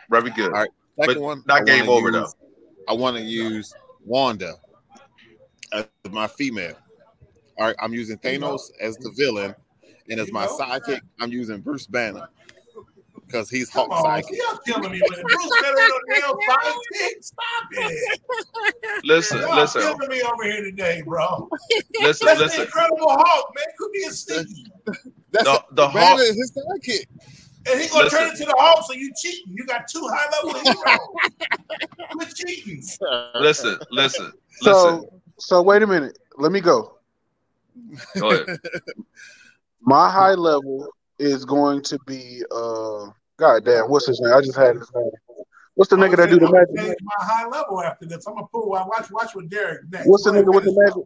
[0.09, 0.47] Very good.
[0.47, 0.69] All right.
[0.99, 2.21] Second But one, not I game over, though.
[2.21, 2.36] use-
[2.88, 3.74] I want to use
[4.05, 4.55] Wanda
[5.71, 6.76] as my female.
[7.57, 9.55] All right, I'm using Thanos as the villain,
[10.09, 12.28] and as my sidekick, I'm using Bruce Banner
[13.34, 14.38] because he's Hulk Come on, sidekick.
[14.38, 15.25] y'all killing me with it.
[15.25, 17.23] Bruce Banner ain't no damn sidekick.
[17.23, 18.19] Stop it.
[19.03, 21.49] Listen, Y'all listen, killing me over here today, bro.
[21.99, 22.61] listen, That's the listen.
[22.65, 23.65] Incredible Hulk, man.
[23.79, 24.65] Could be a sneaky.
[25.31, 26.19] That's The, the Hulk.
[26.19, 27.05] is his sidekick.
[27.71, 28.19] And he gonna Listen.
[28.19, 29.53] turn into the Hulk, so you cheating.
[29.55, 31.31] You got two high level heroes.
[32.11, 32.84] Quit cheating.
[33.36, 34.34] Listen, listen, listen.
[34.61, 35.09] So,
[35.39, 36.19] so wait a minute.
[36.38, 36.97] Let me go.
[38.19, 38.59] Go ahead.
[39.81, 40.88] My high level
[41.19, 43.07] is going to be uh
[43.38, 44.34] God damn, what's his name?
[44.34, 45.11] I just had his name.
[45.75, 46.77] What's the nigga that do the I'm magic?
[46.77, 48.25] change my high level after this.
[48.27, 48.69] I'm gonna pull.
[48.69, 50.07] Watch, watch with Derek next.
[50.07, 51.03] What's the Go ahead, nigga with the magic?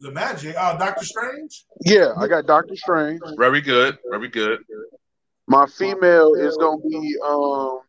[0.00, 0.56] The magic.
[0.56, 1.66] Uh, Doctor Strange.
[1.84, 3.20] Yeah, I got Doctor Strange.
[3.36, 3.98] Very good.
[4.10, 4.60] Very good.
[5.46, 7.80] My female is gonna be um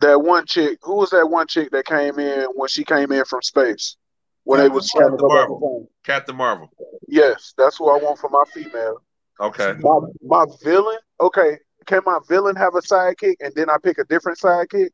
[0.00, 0.78] that one chick.
[0.82, 3.96] Who was that one chick that came in when she came in from space?
[4.44, 5.90] When they was trying to Captain go Marvel.
[6.04, 6.70] Captain Marvel.
[7.06, 9.02] Yes, that's who I want for my female.
[9.40, 9.74] Okay.
[9.80, 10.98] My my villain.
[11.20, 14.90] Okay, can my villain have a sidekick and then I pick a different sidekick?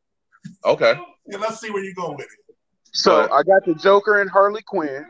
[0.65, 0.93] Okay.
[1.27, 2.55] Yeah, let's see where you go with it.
[2.93, 5.05] So I got the Joker and Harley Quinn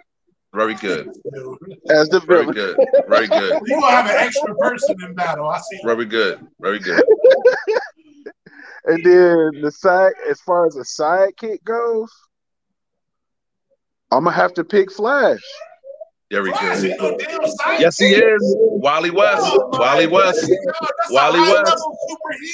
[0.53, 1.07] Very good.
[1.89, 2.53] as the Very villain.
[2.53, 2.77] good.
[3.07, 3.61] Very good.
[3.65, 5.47] You gonna have an extra person in battle.
[5.47, 5.79] I see.
[5.83, 6.45] Very good.
[6.59, 7.01] Very good.
[8.85, 12.09] And then the side, as far as a sidekick goes,
[14.09, 15.41] I'm gonna have to pick Flash.
[16.29, 16.83] Derrick Flash Jones.
[16.83, 17.79] ain't no damn sidekick.
[17.79, 18.55] Yes, he is.
[18.59, 19.45] Wally West.
[19.73, 20.51] Wally West.
[21.09, 21.83] Wally West.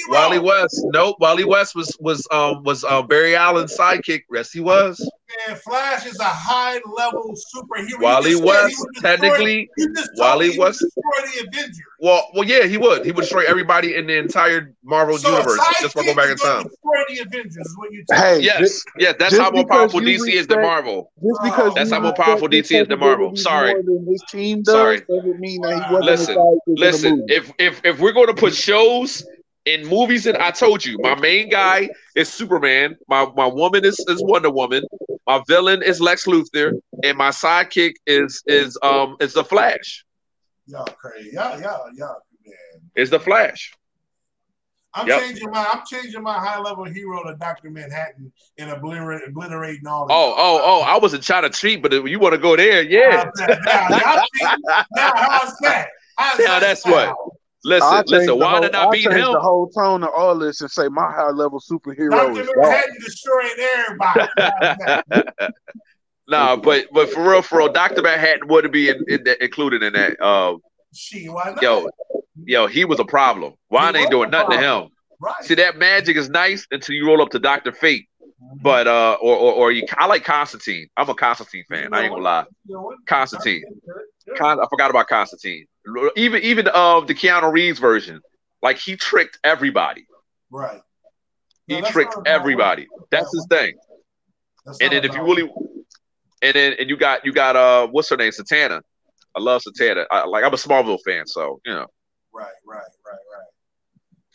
[0.09, 0.81] Wally West.
[0.93, 1.17] Nope.
[1.19, 4.23] Wally West was was um was um Barry Allen's sidekick.
[4.31, 4.97] Yes, he was.
[5.47, 7.89] Man, Flash is a high level superhero.
[7.89, 11.81] You Wally just he West, would technically, you Wally he would West- destroy the Avengers.
[11.99, 13.03] Well, well, yeah, he would.
[13.05, 15.59] He would destroy everybody in the entire Marvel So universe.
[15.81, 16.63] Just by going sidekick back in time.
[16.63, 20.19] Destroy the Avengers is what you Hey, Yes, just- yes, that's how more powerful you
[20.19, 21.11] DC is than Marvel.
[21.23, 23.35] Just because That's how more powerful DC is than Marvel.
[23.35, 23.73] Sorry.
[23.83, 25.01] more his team does, Sorry.
[25.09, 27.25] doesn't mean that he wasn't Listen, a sidekick in the listen.
[27.29, 29.25] If if if we're going to put shows
[29.65, 32.95] in movies, and I told you, my main guy is Superman.
[33.07, 34.83] My my woman is, is Wonder Woman.
[35.27, 40.05] My villain is Lex Luthor, and my sidekick is is um is the Flash.
[40.67, 41.31] Y'all crazy.
[41.33, 42.81] Y'all, y'all, y'all, man.
[42.95, 43.73] Is the Flash?
[44.93, 45.19] I'm Yep.
[45.19, 50.07] changing my I'm changing my high level hero to Doctor Manhattan and obliterate, obliterating all.
[50.09, 50.81] Oh oh oh!
[50.81, 53.29] I wasn't trying to cheat, but if you want to go there, yeah.
[53.65, 54.61] Now, y'all cheating.
[54.95, 55.89] now how's that?
[56.17, 57.13] How's Now that that's what.
[57.69, 57.81] Sound?
[57.81, 58.25] Listen, I'll listen.
[58.27, 59.33] the Wanda whole- not I'll beating change him.
[59.33, 62.55] the whole tone of all this and say my high level superhero Doctor is God.
[62.57, 65.43] Manhattan destroying everybody.
[66.27, 69.83] Nah, but but for real, for real, Doctor Manhattan wouldn't be in, in that, included
[69.83, 70.19] in that.
[70.19, 70.57] Uh,
[70.91, 71.61] She, why not?
[71.61, 71.87] yo,
[72.45, 73.53] yo, he was a problem.
[73.69, 74.89] Wanda ain't doing nothing to him.
[75.19, 75.35] Right.
[75.43, 78.07] See that magic is nice until you roll up to Doctor Fate.
[78.61, 80.87] But uh, or or, or you, I like Constantine.
[80.97, 81.93] I'm a Constantine fan.
[81.93, 82.45] I ain't gonna lie.
[83.05, 83.63] Constantine.
[84.35, 85.67] Con, I forgot about Constantine.
[86.15, 88.21] Even even um the Keanu Reeves version,
[88.61, 90.05] like he tricked everybody.
[90.49, 90.81] Right.
[91.67, 92.87] He No, that's tricked not a everybody.
[93.11, 93.75] That's his thing.
[94.65, 95.51] That's And then if you really,
[96.41, 98.81] and then and you got you got uh what's her name Zatanna.
[99.35, 100.05] I love Zatanna.
[100.11, 101.87] I, like I'm a Smallville fan, so you know.
[102.33, 103.45] Right, right, right, right.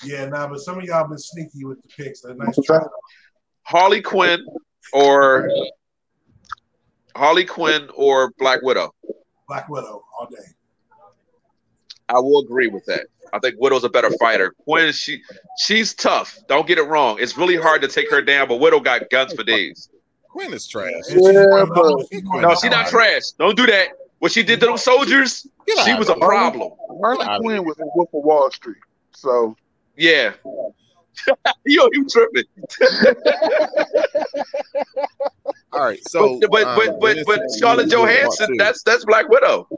[0.04, 2.24] Yeah, nah, but some of y'all been sneaky with the picks.
[2.24, 2.80] A nice try.
[3.62, 4.44] Harley Quinn
[4.92, 5.50] or
[7.16, 8.94] Harley Quinn or Black Widow.
[9.48, 10.36] Black Widow all day.
[12.10, 13.06] I will agree with that.
[13.32, 14.54] I think Widow's a better fighter.
[14.64, 15.22] Quinn, she
[15.58, 16.38] she's tough.
[16.48, 17.18] Don't get it wrong.
[17.20, 19.88] It's really hard to take her down, but Widow got guns for days.
[20.28, 20.92] Quinn is trash.
[21.08, 22.04] Yeah, but
[22.40, 23.30] No, she's not trash.
[23.38, 23.88] Don't do that.
[24.18, 25.46] What she did to those soldiers,
[25.84, 26.72] she was a problem.
[27.00, 28.76] Harley Quinn was in Wolf of Wall Street,
[29.12, 29.56] so
[29.96, 30.32] Yeah.
[31.66, 32.44] Yo, you tripping.
[35.72, 38.16] All right, so but but um, but but, but Scarlett need to do a part
[38.18, 39.68] Johansson, that's that's Black Widow.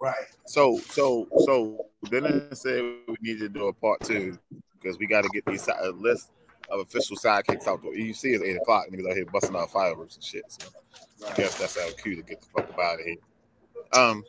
[0.00, 0.14] Right.
[0.46, 4.38] So so so Dennis said we need to do a part two
[4.80, 6.30] because we got to get these list
[6.70, 7.94] of official sidekicks out there.
[7.94, 8.86] You see, it's eight o'clock.
[8.86, 10.44] and Niggas out here busting out fireworks and shit.
[10.48, 10.66] So
[11.28, 13.16] I guess that's our cue to get the fuck up out of here.
[13.92, 14.24] Um,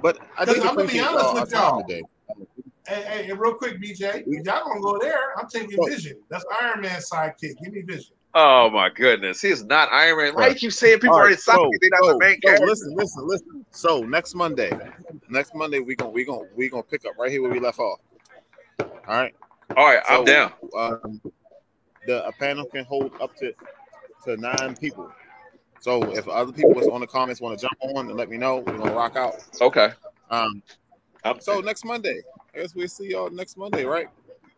[0.00, 1.82] but I did I'm gonna be honest with y'all.
[1.82, 2.02] today.
[2.86, 6.16] Hey, hey, real quick, BJ, y'all gonna go there, I'm taking Vision.
[6.28, 7.60] That's Iron Man sidekick.
[7.62, 8.15] Give me Vision.
[8.38, 10.34] Oh my goodness, he is not Iron Man.
[10.34, 11.70] Why you saying people right, in soccer?
[11.80, 12.66] They're not the main so character.
[12.66, 13.64] listen, listen, listen.
[13.70, 14.78] So next Monday,
[15.30, 17.78] next Monday we gonna we gonna we gonna pick up right here where we left
[17.78, 17.98] off.
[18.78, 19.34] All right.
[19.74, 20.52] All right, I'm down.
[20.76, 21.22] Um,
[22.06, 23.54] the a panel can hold up to
[24.24, 25.10] to nine people.
[25.80, 28.36] So if other people was on the comments want to jump on and let me
[28.36, 29.36] know, we're gonna rock out.
[29.62, 29.92] Okay.
[30.28, 30.62] Um.
[31.40, 32.20] So next Monday,
[32.54, 34.08] I guess we'll see y'all next Monday, right?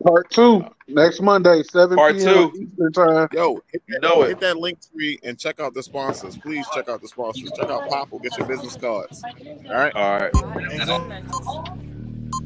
[0.05, 2.51] Part two next Monday, seven Part p.m.
[2.51, 2.53] two.
[2.61, 3.27] Eastern time.
[3.33, 4.29] Yo, hit that, know it.
[4.29, 6.37] hit that link tree and check out the sponsors.
[6.37, 7.51] Please check out the sponsors.
[7.51, 8.21] Check out Popl.
[8.23, 9.23] Get your business cards.
[9.69, 9.93] All right.
[9.95, 10.31] All right.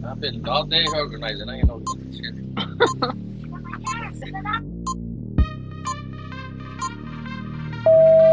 [0.06, 1.50] I've been all day organizing.
[1.50, 1.82] I ain't know
[2.12, 2.34] shit.